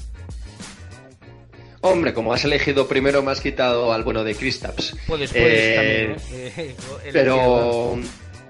[1.82, 4.96] Hombre, como has elegido primero, me has quitado al bueno de Kristaps.
[5.08, 6.16] Puedes, puedes también.
[6.34, 6.76] ¿eh?
[7.14, 7.98] pero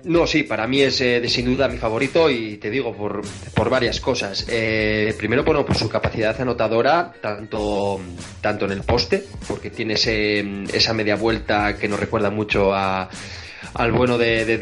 [0.03, 3.21] no, sí, para mí es eh, de sin duda mi favorito y te digo por,
[3.53, 4.45] por varias cosas.
[4.49, 7.99] Eh, primero, por su capacidad anotadora, tanto,
[8.41, 13.09] tanto en el poste, porque tiene ese, esa media vuelta que nos recuerda mucho a
[13.73, 14.59] al bueno de, de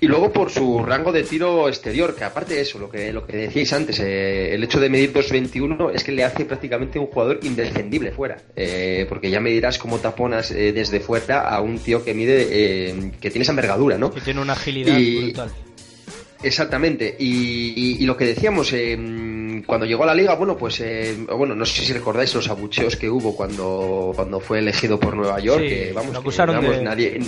[0.00, 3.26] y luego por su rango de tiro exterior, que aparte de eso, lo que, lo
[3.26, 7.06] que decíais antes, eh, el hecho de medir 2.21 es que le hace prácticamente un
[7.06, 11.78] jugador indefendible fuera, eh, porque ya me dirás cómo taponas eh, desde fuera a un
[11.78, 14.10] tío que mide, que tiene esa envergadura, ¿no?
[14.12, 15.50] Que tiene una agilidad brutal.
[16.42, 18.96] Exactamente, y, lo que decíamos, eh,
[19.66, 22.96] cuando llegó a la liga, bueno, pues, eh, bueno, no sé si recordáis los abucheos
[22.96, 27.20] que hubo cuando, cuando fue elegido por Nueva York, que vamos, de, nadie,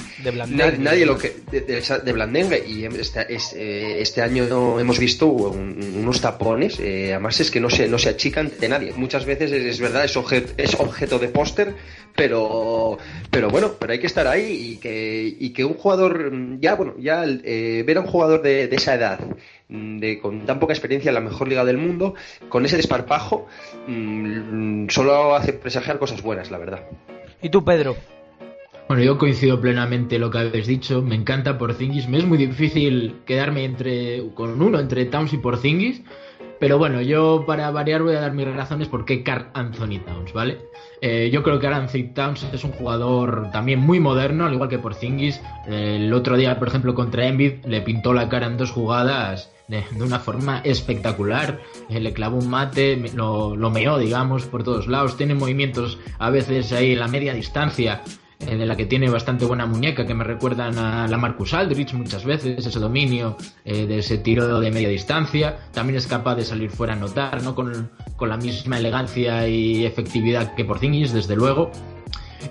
[0.79, 6.79] nadie, lo que de, de, Blandengue y este, eh, este año hemos visto unos tapones,
[6.81, 8.93] eh, además es que no se, no se achican de nadie.
[8.95, 11.75] Muchas veces es, verdad, es objeto de póster,
[12.21, 12.99] pero,
[13.31, 16.95] pero bueno, pero hay que estar ahí y que, y que un jugador, ya, bueno,
[16.99, 19.21] ya ver a un jugador de, de esa edad
[19.71, 22.15] Mm, de, con tan poca experiencia en la mejor liga del mundo,
[22.49, 23.47] con ese desparpajo,
[23.87, 26.81] mm, solo hace presagiar cosas buenas, la verdad.
[27.41, 27.97] ¿Y tú, Pedro?
[28.89, 31.01] Bueno, yo coincido plenamente lo que habéis dicho.
[31.03, 32.09] Me encanta Porzingis.
[32.09, 36.03] Me es muy difícil quedarme entre con uno entre Towns y Porzingis.
[36.61, 40.35] Pero bueno, yo para variar voy a dar mis razones por qué Carl Anthony Towns,
[40.35, 40.59] ¿vale?
[41.01, 44.79] Eh, yo creo que Anthony Towns es un jugador también muy moderno, al igual que
[44.79, 45.41] Porzingis.
[45.67, 49.83] el otro día, por ejemplo, contra Embiid le pintó la cara en dos jugadas de,
[50.03, 51.61] una forma espectacular.
[51.89, 55.17] Eh, le clavó un mate, lo, lo meó, digamos, por todos lados.
[55.17, 58.03] Tiene movimientos a veces ahí en la media distancia
[58.47, 61.93] eh, de la que tiene bastante buena muñeca, que me recuerdan a la Marcus Aldrich
[61.93, 65.59] muchas veces, ese dominio eh, de ese tiro de media distancia.
[65.73, 67.55] También es capaz de salir fuera a notar, ¿no?
[67.55, 71.71] Con, con la misma elegancia y efectividad que Porzingis, desde luego.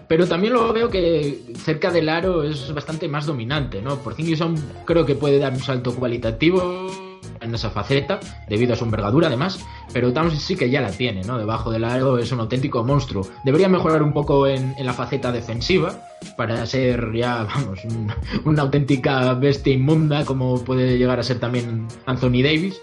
[0.07, 3.97] Pero también lo veo que cerca del aro es bastante más dominante, ¿no?
[3.97, 7.08] Porzingis aún creo que puede dar un salto cualitativo
[7.41, 11.23] en esa faceta, debido a su envergadura además, pero Towns sí que ya la tiene,
[11.23, 11.37] ¿no?
[11.37, 13.27] Debajo del aro es un auténtico monstruo.
[13.43, 17.79] Debería mejorar un poco en, la faceta defensiva para ser ya, vamos,
[18.45, 22.81] una auténtica bestia inmunda como puede llegar a ser también Anthony Davis.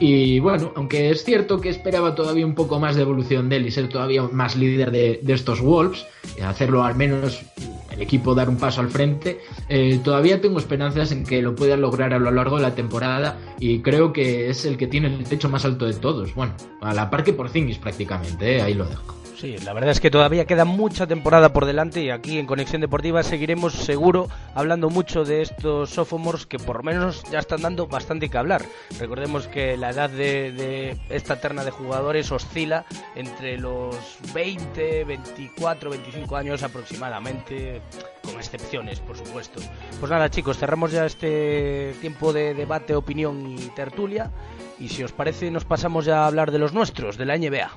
[0.00, 3.66] Y bueno, aunque es cierto que esperaba todavía un poco más de evolución de él
[3.66, 6.06] y ser todavía más líder de, estos Wolves,
[6.44, 7.42] hacerlo al menos
[7.90, 11.76] el equipo dar un paso al frente, eh, todavía tengo esperanzas en que lo pueda
[11.76, 15.24] lograr a lo largo de la temporada y creo que es el que tiene el
[15.24, 16.34] techo más alto de todos.
[16.34, 19.18] Bueno, a la par que por Zingis prácticamente, eh, ahí lo dejo.
[19.38, 22.80] Sí, la verdad es que todavía queda mucha temporada por delante y aquí en Conexión
[22.80, 27.86] Deportiva seguiremos seguro hablando mucho de estos sophomores que por lo menos ya están dando
[27.86, 28.64] bastante que hablar.
[28.98, 32.84] Recordemos que la edad de, esta terna de jugadores oscila
[33.14, 33.94] entre los
[34.34, 37.80] 20, 24, 25 años aproximadamente,
[38.24, 39.60] con excepciones, por supuesto.
[40.00, 44.32] Pues nada, chicos, cerramos ya este tiempo de debate, opinión y tertulia
[44.80, 47.70] y si os parece nos pasamos ya a hablar de los nuestros, de la NBA.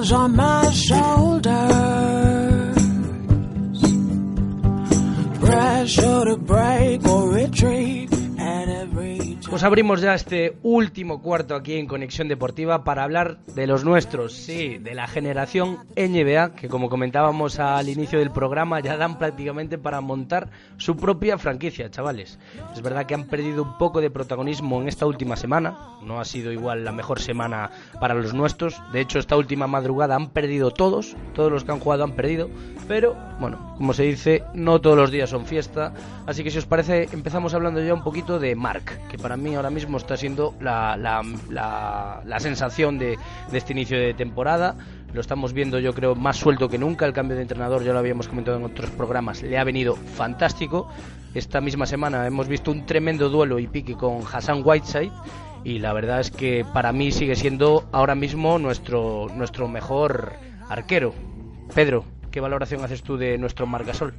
[0.00, 1.50] on my shoulders.
[5.38, 7.99] Pressure to break or retreat.
[9.60, 14.32] Pues abrimos ya este último cuarto aquí en Conexión Deportiva para hablar de los nuestros,
[14.32, 19.76] sí, de la generación NBA, que como comentábamos al inicio del programa ya dan prácticamente
[19.76, 20.48] para montar
[20.78, 22.38] su propia franquicia, chavales.
[22.72, 26.24] Es verdad que han perdido un poco de protagonismo en esta última semana, no ha
[26.24, 30.70] sido igual la mejor semana para los nuestros, de hecho esta última madrugada han perdido
[30.70, 32.48] todos, todos los que han jugado han perdido,
[32.88, 35.92] pero bueno, como se dice, no todos los días son fiesta,
[36.26, 39.49] así que si os parece empezamos hablando ya un poquito de Mark, que para mí
[39.54, 43.18] ahora mismo está siendo la, la, sensación de,
[43.50, 44.76] de, este inicio de temporada.
[45.12, 47.06] Lo estamos viendo, yo creo, más suelto que nunca.
[47.06, 50.88] El cambio de entrenador, ya lo habíamos comentado en otros programas, le ha venido fantástico.
[51.34, 55.12] Esta misma semana hemos visto un tremendo duelo y pique con Hassan Whiteside.
[55.62, 60.32] Y la verdad es que para mí sigue siendo ahora mismo nuestro, nuestro mejor
[60.68, 61.14] arquero.
[61.74, 64.14] Pedro, ¿qué valoración haces tú de nuestro Margasol?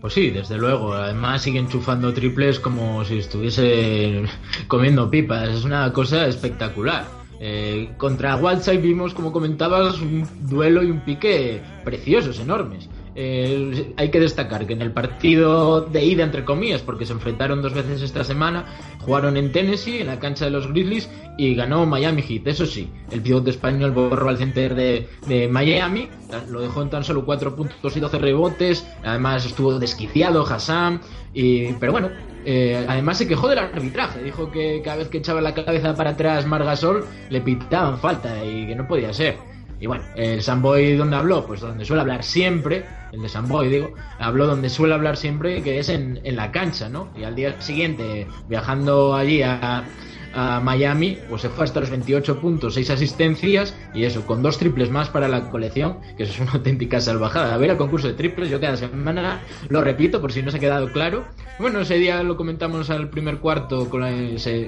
[0.00, 0.94] Pues sí, desde luego.
[0.94, 4.22] Además sigue enchufando triples como si estuviese
[4.68, 5.50] comiendo pipas.
[5.50, 7.04] Es una cosa espectacular.
[7.42, 12.88] Eh, contra Whiteside vimos, como comentabas, un duelo y un pique preciosos, enormes.
[13.14, 17.62] Eh, hay que destacar que en el partido de ida, entre comillas, porque se enfrentaron
[17.62, 18.66] dos veces esta semana,
[19.00, 22.46] jugaron en Tennessee, en la cancha de los Grizzlies, y ganó Miami Heat.
[22.46, 26.08] Eso sí, el pivote español borró al center de, Miami,
[26.48, 31.00] lo dejó en tan solo 4 puntos y 12 rebotes, además estuvo desquiciado Hassan,
[31.34, 32.10] y, pero bueno,
[32.44, 36.10] eh, además se quejó del arbitraje, dijo que cada vez que echaba la cabeza para
[36.10, 39.49] atrás Margasol le pitaban falta y que no podía ser.
[39.80, 43.94] Y bueno, el Samboy donde habló, pues donde suele hablar siempre, el de Samboy digo,
[44.18, 47.08] habló donde suele hablar siempre, que es en, en la cancha, ¿no?
[47.16, 49.84] Y al día siguiente, viajando allí a,
[50.32, 54.58] a Miami, pues se fue hasta los 28 puntos, 6 asistencias y eso, con dos
[54.58, 57.54] triples más para la colección, que eso es una auténtica salvajada.
[57.54, 60.58] A ver el concurso de triples, yo cada semana lo repito por si no se
[60.58, 61.24] ha quedado claro.
[61.58, 64.02] Bueno, ese día lo comentamos al primer cuarto con,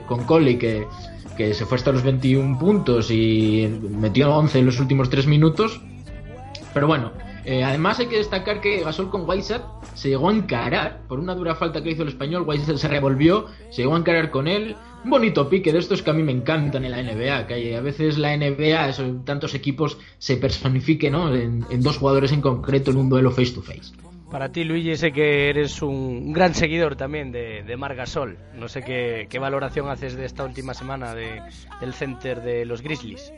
[0.07, 0.87] con Coley, que,
[1.37, 5.81] que se fue hasta los 21 puntos y metió 11 en los últimos 3 minutos.
[6.75, 7.13] Pero bueno,
[7.45, 9.63] eh, además hay que destacar que Gasol con Whiteside
[9.95, 12.45] se llegó a encarar por una dura falta que hizo el español.
[12.47, 14.77] Whiteside se revolvió, se llegó a encarar con él.
[15.05, 17.81] Un bonito pique de estos que a mí me encantan en la NBA, que a
[17.81, 18.93] veces la NBA,
[19.25, 21.35] tantos equipos se personifique ¿no?
[21.35, 23.93] en, dos jugadores en concreto en un duelo face to face.
[24.31, 28.39] Para ti, Luigi, sé que eres un gran seguidor también de, de Mar Gasol.
[28.55, 31.43] No sé qué, valoración haces de esta última semana de,
[31.81, 33.33] del center de los Grizzlies.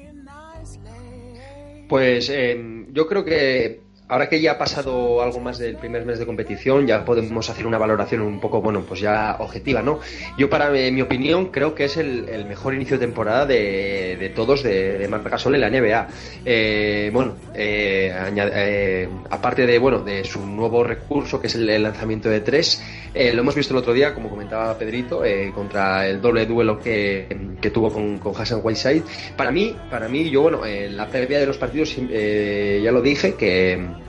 [1.88, 6.18] Pues eh, yo creo que ahora que ya ha pasado algo más del primer mes
[6.18, 10.00] de competición, ya podemos hacer una valoración un poco, bueno, pues ya objetiva, ¿no?
[10.36, 14.98] Yo, para mi, opinión, creo que es el, mejor inicio de temporada de, todos de,
[14.98, 16.08] de Marc Gasol en la NBA.
[16.44, 22.28] Eh, bueno, eh, eh, aparte de, bueno, de su nuevo recurso, que es el, lanzamiento
[22.28, 22.82] de tres,
[23.14, 25.22] lo hemos visto el otro día, como comentaba Pedrito,
[25.54, 27.26] contra el doble duelo que,
[27.72, 29.02] tuvo con, con, Hassan Whiteside.
[29.36, 33.34] Para mí, para mí, yo, bueno, en la previa de los partidos ya lo dije,
[33.34, 34.03] que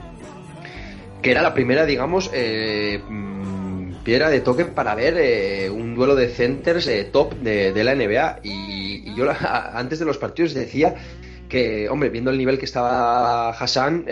[1.22, 6.14] que era la primera, digamos, eh, mm, piedra de toque para ver eh, un duelo
[6.14, 8.40] de centers eh, top de, la NBA.
[8.42, 9.26] Y, yo
[9.74, 10.94] antes de los partidos decía
[11.48, 14.04] que, hombre, viendo el nivel que estaba Hassan,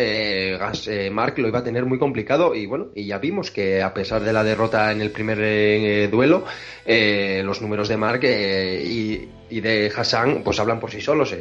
[1.13, 4.23] Mark lo iba a tener muy complicado y bueno, y ya vimos que a pesar
[4.23, 6.45] de la derrota en el primer duelo,
[6.87, 11.35] los números de Mark y, y, de Hassan pues hablan por sí solos.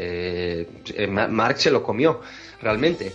[1.07, 2.21] Mark se lo comió
[2.61, 3.13] realmente.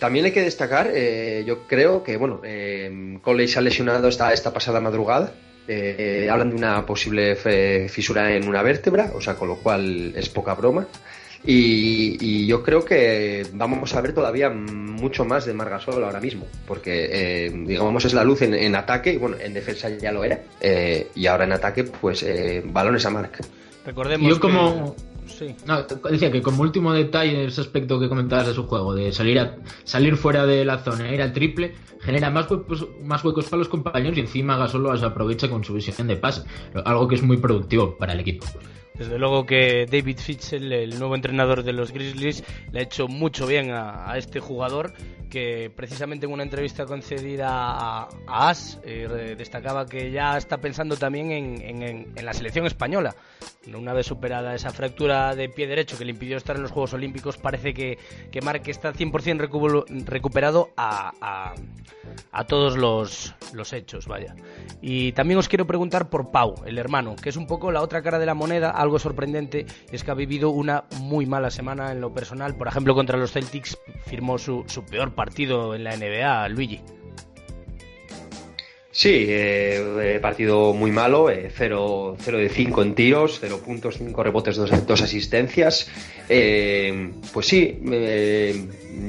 [0.00, 4.32] También hay que destacar, eh, yo creo que, bueno, eh, Coley se ha lesionado esta,
[4.32, 5.34] esta pasada madrugada.
[5.68, 7.36] Eh, hablan de una posible
[7.88, 10.88] fisura en una vértebra, o sea, con lo cual es poca broma.
[11.44, 17.52] Y, yo creo que vamos a ver todavía mucho más de Margasol ahora mismo, porque
[17.66, 20.40] digamos es la luz en, ataque, y bueno, en defensa ya lo era,
[21.14, 22.26] y ahora en ataque, pues
[22.64, 23.38] balones a marca.
[23.86, 24.96] Recordemos yo como
[25.66, 29.38] no, decía que como último detalle, ese aspecto que comentabas de su juego, de salir
[29.38, 33.58] a, salir fuera de la zona, ir al triple, genera más huecos, más huecos para
[33.58, 36.42] los compañeros y encima Gasol los aprovecha con su visión de pase,
[36.84, 38.46] algo que es muy productivo para el equipo.
[38.94, 43.46] Desde luego que David Fitchell, el nuevo entrenador de los Grizzlies, le ha hecho mucho
[43.46, 44.92] bien a, este jugador
[45.30, 51.30] que precisamente en una entrevista concedida a, As eh, destacaba que ya está pensando también
[51.30, 53.14] en, la selección española.
[53.72, 56.92] Una vez superada esa fractura de pie derecho que le impidió estar en los Juegos
[56.92, 57.98] Olímpicos, parece que,
[58.30, 61.54] que Mark está 100% recuperado a,
[62.32, 64.34] a todos los, los hechos, vaya.
[64.80, 68.02] Y también os quiero preguntar por Pau, el hermano, que es un poco la otra
[68.02, 72.12] cara de la moneda, sorprendente es que ha vivido una muy mala semana en lo
[72.12, 72.56] personal.
[72.56, 76.80] Por ejemplo, contra los Celtics firmó su, peor partido en la NBA, Luigi.
[78.92, 84.56] Sí, eh, partido muy malo, 0 eh, de 5 en tiros, 0 puntos, 5 rebotes,
[84.56, 85.88] 2, asistencias.
[86.28, 87.80] Eh, pues sí,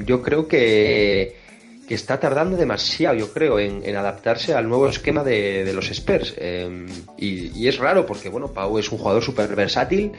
[0.06, 1.41] yo creo que
[1.86, 6.34] que está tardando demasiado, yo creo, en, adaptarse al nuevo esquema de, los Spurs.
[6.38, 10.12] Em, y, es raro porque, bueno, Pau es un jugador súper versátil,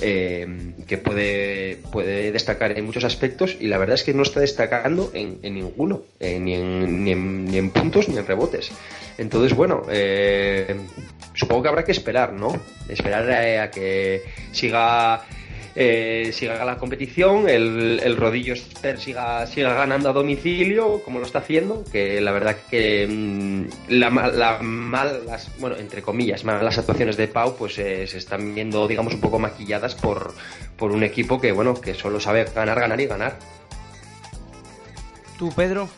[0.00, 4.40] em, que puede, puede destacar en muchos aspectos y la verdad es que no está
[4.40, 8.70] destacando en, ninguno, eh, ni, en, ni, en, puntos ni en rebotes.
[9.16, 10.76] Entonces, bueno, eh,
[11.32, 12.48] supongo que habrá que esperar, ¿no?
[12.88, 15.24] Esperar a que siga
[15.78, 18.54] eh, siga la competición, el, el rodillo
[18.96, 24.08] siga, siga ganando a domicilio, como lo está haciendo, que la verdad que mm, la,
[24.08, 29.12] la malas, bueno, entre comillas, malas actuaciones de Pau, pues eh, se están viendo, digamos,
[29.12, 30.32] un poco maquilladas por,
[30.78, 33.38] por un equipo que, bueno, que solo sabe ganar, ganar y ganar.
[35.38, 35.90] ¿Tú, Pedro?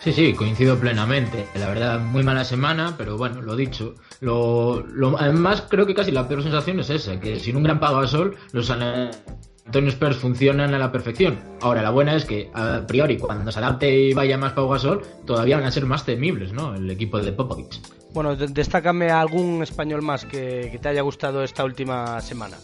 [0.00, 1.46] Sí, sí, coincido plenamente.
[1.54, 3.94] La verdad, muy mala semana, pero bueno, lo dicho.
[4.20, 4.84] Lo,
[5.18, 8.06] además, creo que casi la peor sensación es esa, que sin un gran pago a
[8.06, 11.38] sol, los Antonio Spurs funcionan a la perfección.
[11.60, 15.02] Ahora, la buena es que, a priori, cuando se adapte y vaya más Pau Gasol,
[15.26, 16.74] todavía van a ser más temibles, ¿no?
[16.74, 17.80] El equipo de Popovich.
[18.14, 22.56] Bueno, destácame algún español más que te haya gustado esta última semana.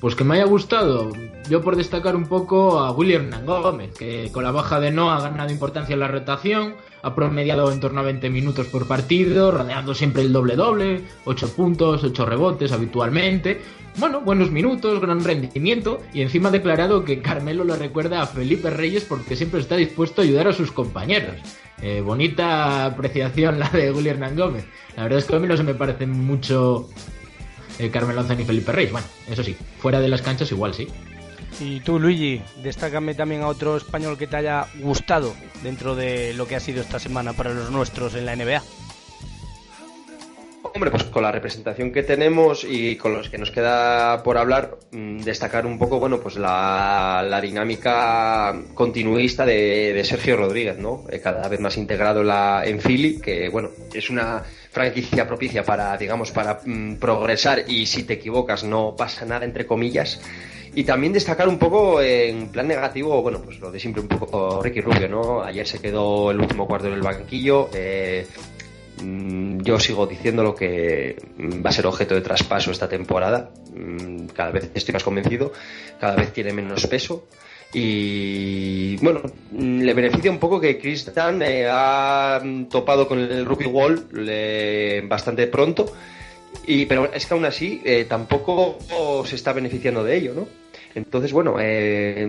[0.00, 1.10] Pues que me haya gustado,
[1.48, 5.10] yo por destacar un poco a William Hernán Gómez, que con la baja de No
[5.10, 9.50] ha ganado importancia en la rotación, ha promediado en torno a 20 minutos por partido,
[9.52, 13.62] rodeando siempre el doble-doble, 8 puntos, 8 rebotes habitualmente.
[13.98, 18.68] Bueno, buenos minutos, gran rendimiento y encima ha declarado que Carmelo le recuerda a Felipe
[18.68, 21.36] Reyes porque siempre está dispuesto a ayudar a sus compañeros.
[21.80, 24.66] Eh, bonita apreciación la de William Hernán Gómez.
[24.96, 26.88] La verdad es que a mí no se me parece mucho
[27.78, 28.92] eh, Carmelo Anthony y Felipe Reyes.
[28.92, 30.88] Bueno, eso sí, fuera de las canchas igual sí.
[31.60, 36.46] Y tú, Luigi, destácame también a otro español que te haya gustado dentro de lo
[36.46, 38.62] que ha sido esta semana para los nuestros en la NBA.
[40.76, 44.76] Hombre, pues con la representación que tenemos y con los que nos queda por hablar,
[44.92, 51.04] mm, destacar un poco, bueno, pues la, dinámica continuista de, Sergio Rodríguez, ¿no?
[51.08, 54.42] Eh, cada vez más integrado la, en Philly, que, bueno, es una
[54.76, 59.64] franquicia propicia para, digamos, para mm, progresar y si te equivocas no pasa nada, entre
[59.64, 60.20] comillas.
[60.74, 64.62] Y también destacar un poco en plan negativo, bueno, pues lo de siempre un poco
[64.62, 65.42] Ricky Rubio, ¿no?
[65.42, 67.70] Ayer se quedó el último cuarto en el banquillo.
[67.72, 68.26] Eh,
[69.02, 71.16] mm, yo sigo diciendo lo que
[71.64, 73.48] va a ser objeto de traspaso esta temporada.
[73.74, 75.54] Mm, cada vez estoy más convencido,
[75.98, 77.28] cada vez tiene menos peso.
[77.72, 82.40] Y bueno, le beneficia un poco que Chris eh, ha
[82.70, 84.06] topado con el rookie wall
[85.08, 85.86] bastante pronto.
[86.66, 88.78] Y, pero es que aún así eh, tampoco
[89.24, 90.46] se está beneficiando de ello, ¿no?
[90.94, 92.26] Entonces, bueno, eh,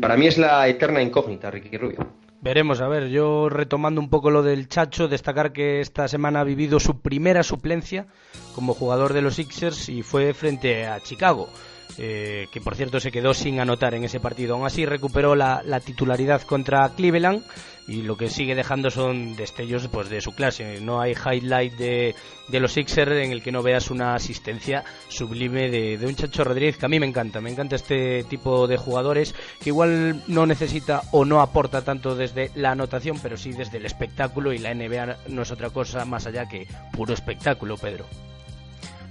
[0.00, 2.06] para mí es la eterna incógnita, Ricky Rubio.
[2.40, 6.44] Veremos, a ver, yo retomando un poco lo del Chacho, destacar que esta semana ha
[6.44, 8.06] vivido su primera suplencia
[8.54, 11.48] como jugador de los Sixers y fue frente a Chicago.
[11.96, 14.54] Eh, que por cierto se quedó sin anotar en ese partido.
[14.54, 17.44] Aún así recuperó la, titularidad contra Cleveland
[17.86, 20.80] y lo que sigue dejando son destellos pues, de su clase.
[20.80, 22.14] No hay highlight de,
[22.48, 26.86] los Sixers en el que no veas una asistencia sublime de, un Chacho Rodríguez que
[26.86, 27.40] a mí me encanta.
[27.40, 32.50] Me encanta este tipo de jugadores que igual no necesita o no aporta tanto desde
[32.56, 36.26] la anotación, pero sí desde el espectáculo y la NBA no es otra cosa más
[36.26, 38.06] allá que puro espectáculo, Pedro.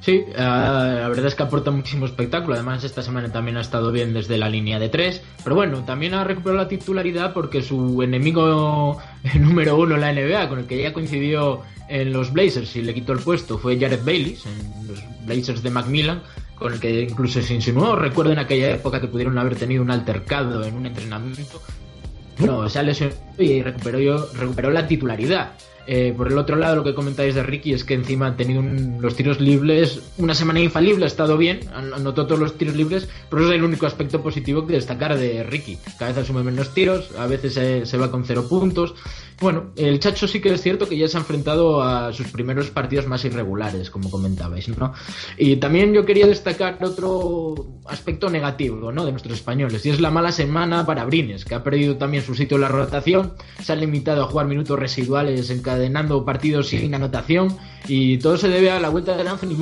[0.04, 2.56] Sí, ah, la verdad es que aporta muchísimo espectáculo.
[2.56, 5.22] Además, esta semana también ha estado bien desde la línea de tres.
[5.42, 9.02] Pero bueno, también ha recuperado la titularidad porque su enemigo
[9.40, 12.94] número uno en la NBA, con el que ya coincidió en los Blazers y le
[12.94, 16.22] quitó el puesto, fue Jared Baylis, en los Blazers de Macmillan,
[16.56, 17.96] con el que incluso se insinuó.
[17.96, 21.62] Recuerdo en aquella época que pudieron haber tenido un altercado en un entrenamiento.
[22.40, 22.84] No, se ha
[23.38, 25.54] y recuperó, recuperó la titularidad.
[25.86, 28.62] Eh, por el otro lado, lo que comentáis de Ricky es que encima ha tenido
[28.62, 33.44] los tiros libres, una semana infalible, ha estado bien, anotó todos los tiros libres, pero
[33.44, 35.78] eso es el único aspecto positivo que destacar de Ricky.
[36.00, 38.96] Cada vez asume menos tiros, a veces se, va con cero puntos.
[39.40, 42.70] Bueno, el Chacho sí que es cierto que ya se ha enfrentado a sus primeros
[42.70, 44.94] partidos más irregulares, como comentabais, ¿no?
[45.38, 47.56] Y también yo quería destacar otro
[47.86, 49.06] aspecto negativo, ¿no?
[49.06, 52.36] De nuestros españoles, y es la mala semana para Brines, que ha perdido también su
[52.36, 57.58] sitio en la rotación, se ha limitado a jugar minutos residuales encadenando partidos sin anotación
[57.88, 59.56] y todo se debe a la vuelta de Anthony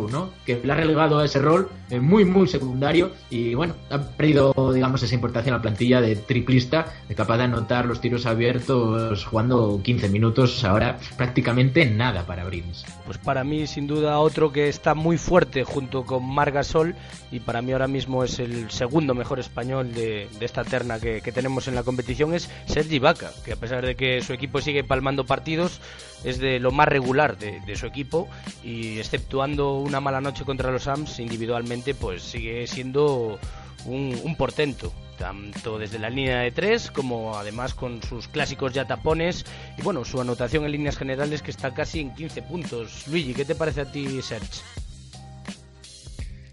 [0.00, 3.98] Moore que le ha relegado a ese rol eh, muy, muy secundario y bueno, ha
[3.98, 8.26] perdido, digamos, esa importancia en la plantilla de triplista, de capaz de anotar los tiros
[8.26, 12.84] abiertos jugando 15 minutos, ahora prácticamente nada para Brins.
[13.04, 16.94] Pues para mí, sin duda, otro que está muy fuerte junto con Margasol
[17.30, 21.68] y para mí ahora mismo es el segundo mejor español de, esta terna que, tenemos
[21.68, 25.24] en la competición es Sergi Vaca, que a pesar de que su equipo sigue palmando
[25.24, 25.80] partidos,
[26.24, 28.28] es de lo más regular de, su equipo
[28.64, 33.38] y exceptuando una mala noche contra los Ams, individualmente pues sigue siendo
[33.84, 39.46] un, portento tanto desde la línea de tres como además con sus clásicos ya tapones
[39.78, 43.08] y bueno, su anotación en líneas generales que está casi en 15 puntos.
[43.08, 44.62] Luigi, ¿qué te parece a ti, Serge?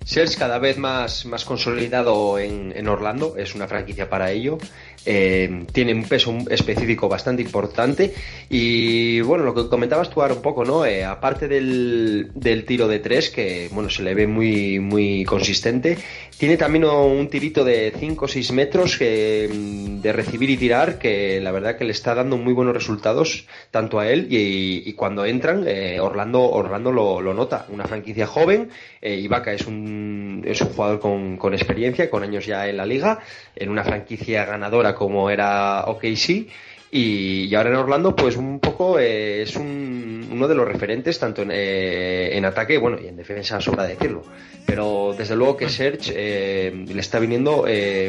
[0.06, 4.58] Serge cada vez más, más consolidado en, Orlando, es una franquicia para ello.
[5.06, 8.14] Eh, tiene un peso específico bastante importante.
[8.50, 10.86] Y bueno, lo que comentabas tú ahora un poco, ¿no?
[10.86, 12.32] Eh, aparte del,
[12.66, 15.98] tiro de tres, que bueno, se le ve muy, muy consistente,
[16.38, 20.98] tiene también un tirito de 5 o 6 metros que, mm, de recibir y tirar,
[20.98, 25.26] que la verdad que le está dando muy buenos resultados tanto a él y, cuando
[25.26, 27.66] entran, eh, Orlando, Orlando lo, nota.
[27.70, 28.70] Una franquicia joven,
[29.02, 33.20] Ibaka es un, es un jugador con, experiencia, con años ya en la liga,
[33.56, 36.48] en una franquicia ganadora como era OKC.
[36.92, 41.18] Y, y ahora en Orlando, pues un poco eh, es un, uno de los referentes,
[41.18, 44.24] tanto en, eh, en ataque bueno, y en defensa, sobra decirlo.
[44.66, 47.66] Pero desde luego que Serge eh, le está viniendo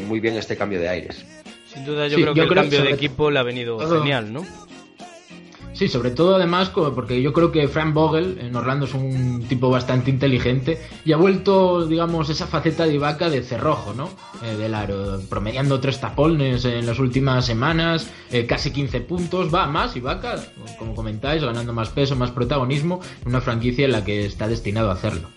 [0.07, 1.25] muy bien este cambio de aires.
[1.67, 4.45] Sin duda, yo creo que el cambio de equipo le ha venido genial, ¿no?
[5.75, 9.71] Sí, sobre todo además porque yo creo que Frank Vogel en Orlando es un tipo
[9.71, 14.09] bastante inteligente y ha vuelto, digamos, esa faceta de Ibaka de cerrojo, ¿no?
[14.45, 14.75] Eh, del
[15.29, 20.37] promediando tres tapones en las últimas semanas, eh, casi 15 puntos, va más Ibaka,
[20.79, 24.95] como comentáis, ganando más peso, más protagonismo, una franquicia en la que está destinado a
[24.95, 25.29] hacerlo.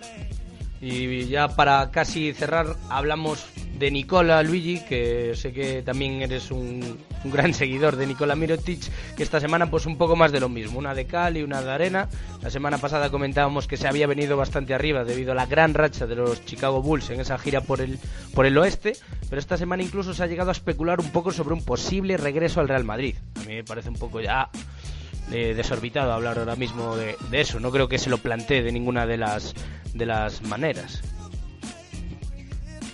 [0.79, 3.45] Y ya para casi cerrar, hablamos
[3.77, 8.81] de Nicola Luigi, que sé que también eres un, gran seguidor de Nicola Mirotic,
[9.15, 11.61] que esta semana pues un poco más de lo mismo, una de cal y una
[11.61, 12.09] de arena.
[12.41, 16.07] La semana pasada comentábamos que se había venido bastante arriba debido a la gran racha
[16.07, 17.99] de los Chicago Bulls en esa gira por el,
[18.33, 18.93] por el oeste,
[19.29, 22.59] pero esta semana incluso se ha llegado a especular un poco sobre un posible regreso
[22.59, 23.15] al Real Madrid.
[23.35, 24.49] A mí me parece un poco ya
[25.31, 29.05] eh, desorbitado hablar ahora mismo de, eso, no creo que se lo plantee de ninguna
[29.05, 29.53] de las,
[29.93, 31.01] de las maneras.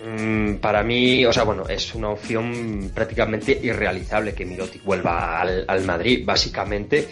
[0.05, 5.83] Mm, para mí, o sea, bueno, es una opción prácticamente irrealizable que Mirotic vuelva al,
[5.85, 7.07] Madrid, básicamente.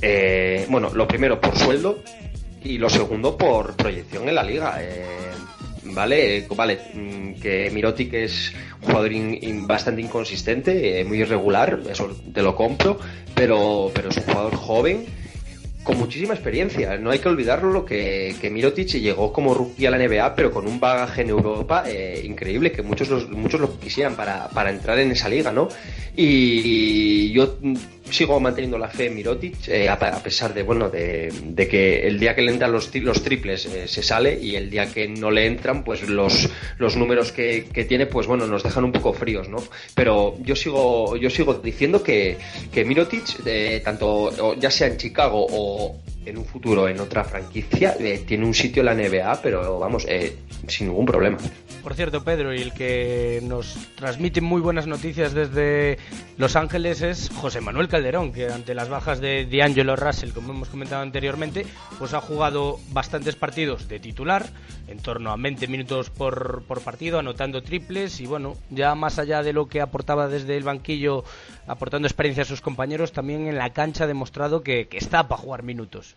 [0.00, 2.02] Eh, bueno, lo primero por sueldo
[2.62, 4.76] y lo segundo por proyección en la liga.
[4.80, 5.04] Eh,
[5.94, 9.10] vale, vale, mm, que Mirotic es un jugador
[9.66, 12.98] bastante inconsistente, eh, muy irregular, eso te lo compro,
[13.34, 15.06] pero, pero es un jugador joven
[15.86, 16.98] con muchísima experiencia.
[16.98, 20.66] No hay que olvidarlo que, que Mirotic llegó como rookie a la NBA, pero con
[20.66, 24.98] un bagaje en Europa eh, increíble, que muchos, los, muchos lo quisieran para, para entrar
[24.98, 25.68] en esa liga, ¿no?
[26.16, 27.58] Y yo
[28.10, 31.30] sigo manteniendo la fe en Mirotic, eh, a, pesar de, bueno, de,
[31.70, 35.08] que el día que le entran los, triples eh, se sale y el día que
[35.08, 36.48] no le entran, pues los,
[36.78, 39.58] los números que, tiene, pues bueno, nos dejan un poco fríos, ¿no?
[39.94, 42.36] Pero yo sigo, yo sigo diciendo que,
[42.72, 47.96] que Mirotic, eh, tanto ya sea en Chicago o en un futuro en otra franquicia,
[48.26, 50.06] tiene un sitio en la NBA, pero vamos,
[50.66, 51.38] sin ningún problema.
[51.86, 55.98] Por cierto, Pedro, y el que nos transmite muy buenas noticias desde
[56.36, 60.68] Los Ángeles es José Manuel Calderón, que ante las bajas de D'Angelo Russell, como hemos
[60.68, 61.64] comentado anteriormente,
[62.00, 64.46] pues ha jugado bastantes partidos de titular,
[64.88, 69.52] en torno a 20 minutos por, partido, anotando triples y bueno, ya más allá de
[69.52, 71.22] lo que aportaba desde el banquillo,
[71.68, 75.62] aportando experiencia a sus compañeros, también en la cancha ha demostrado que está para jugar
[75.62, 76.15] minutos.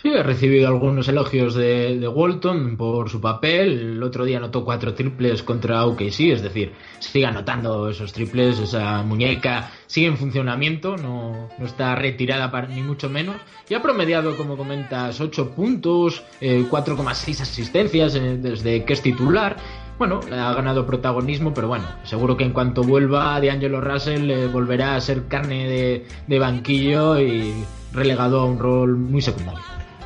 [0.00, 3.80] Sí, he recibido algunos elogios de, Walton por su papel.
[3.80, 9.02] El otro día anotó cuatro triples contra OKC, es decir, sigue anotando esos triples, esa
[9.02, 13.36] muñeca sigue en funcionamiento, no, no está retirada para, ni mucho menos.
[13.68, 19.56] Y ha promediado, como comentas, 8 puntos, 4,6 eh, asistencias eh, desde que es titular.
[19.98, 24.46] Bueno, ha ganado protagonismo, pero bueno, seguro que en cuanto vuelva de Angelo Russell eh,
[24.46, 27.52] volverá a ser carne de, de banquillo y
[27.92, 29.62] relegado a un rol muy secundario.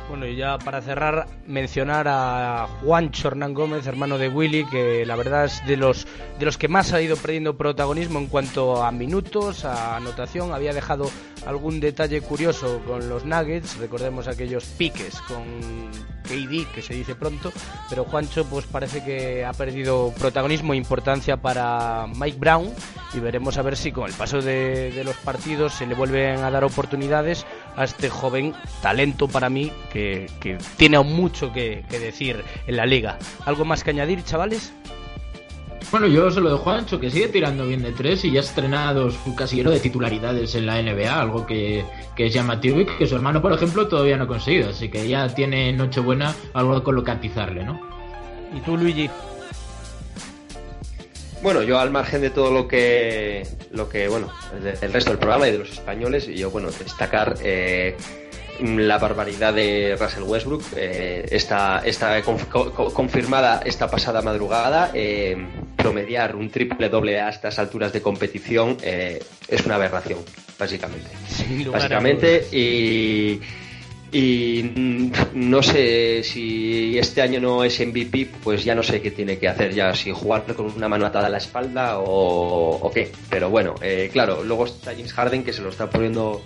[0.09, 5.15] Bueno, y ya para cerrar, mencionar a Juan Hernán Gómez, hermano de Willy, que la
[5.15, 6.05] verdad es de los,
[6.37, 10.53] de los que más ha ido perdiendo protagonismo en cuanto a minutos, a anotación.
[10.53, 11.09] Había dejado
[11.45, 15.43] algún detalle curioso con los Nuggets, recordemos aquellos piques con
[16.23, 17.51] KD, que se dice pronto,
[17.89, 22.69] pero Juancho pues parece que ha perdido protagonismo e importancia para Mike Brown
[23.13, 26.49] y veremos a ver si con el paso de, los partidos se le vuelven a
[26.49, 27.45] dar oportunidades
[27.75, 30.27] a este joven talento para mí que,
[30.77, 33.17] tiene mucho que, que decir en la liga.
[33.45, 34.73] ¿Algo más que añadir, chavales?
[35.93, 38.39] Bueno, yo se lo dejo a Ancho, que sigue tirando bien de tres y ya
[38.39, 41.85] ha estrenado su casillero de titularidades en la NBA, algo que,
[42.17, 44.71] es llamativo y que su hermano, por ejemplo, todavía no ha conseguido.
[44.71, 47.79] Así que ya tiene Nochebuena algo con lo que atizarle, ¿no?
[48.55, 49.07] ¿Y tú, Luigi?
[51.43, 54.31] Bueno, yo al margen de todo lo que, lo que bueno,
[54.81, 57.97] el resto del programa y de los españoles, yo, bueno, destacar eh,
[58.61, 60.63] la barbaridad de Russell Westbrook.
[60.77, 64.91] Eh, está, está confirmada esta pasada madrugada.
[64.93, 65.35] Eh,
[65.75, 70.19] promediar un triple doble a estas alturas de competición eh, es una aberración,
[70.57, 71.09] básicamente.
[71.69, 73.41] básicamente, y
[74.13, 79.39] y no sé si este año no es MVP, pues ya no sé qué tiene
[79.39, 83.11] que hacer ya, si jugar con una mano atada a la espalda o, qué.
[83.27, 86.43] Pero bueno, eh, claro, luego está James Harden que se lo está poniendo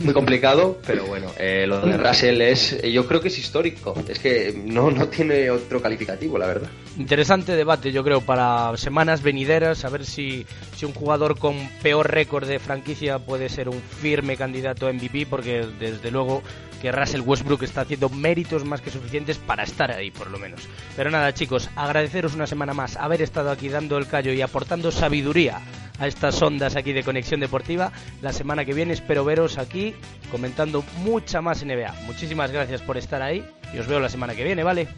[0.00, 4.18] muy complicado, pero bueno, eh, lo de Russell es, yo creo que es histórico, es
[4.18, 6.68] que no, no tiene otro calificativo, la verdad.
[6.98, 12.10] Interesante debate, yo creo, para semanas venideras, a ver si, si un jugador con peor
[12.10, 16.42] récord de franquicia puede ser un firme candidato a MVP, porque desde luego
[16.84, 20.66] que Russell Westbrook está haciendo méritos más que suficientes para estar ahí, por lo menos.
[20.96, 24.90] Pero nada, chicos, agradeceros una semana más haber estado aquí dando el callo y aportando
[24.90, 25.60] sabiduría
[25.98, 27.92] a estas ondas aquí de Conexión Deportiva.
[28.22, 29.94] La semana que viene espero veros aquí
[30.30, 31.94] comentando mucha más NBA.
[32.06, 33.44] Muchísimas gracias por estar ahí
[33.74, 34.88] y os veo la semana que viene, ¿vale?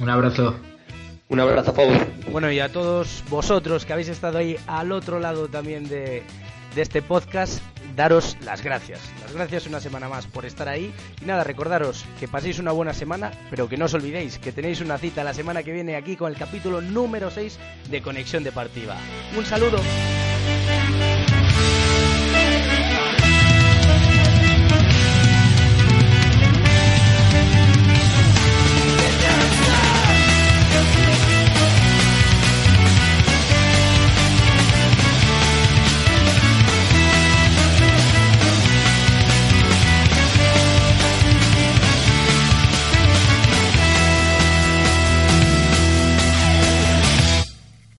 [0.00, 0.56] Un abrazo.
[1.28, 1.98] Un abrazo, Pablo.
[2.32, 6.22] Bueno, y a todos vosotros que habéis estado ahí al otro lado también de,
[6.74, 7.60] de este podcast,
[7.96, 9.00] daros las gracias.
[9.22, 10.92] Las gracias una semana más por estar ahí.
[11.20, 14.80] Y nada, recordaros que paséis una buena semana, pero que no os olvidéis que tenéis
[14.80, 17.58] una cita la semana que viene aquí con el capítulo número 6
[17.90, 18.96] de Conexión Deportiva.
[19.36, 19.78] Un saludo.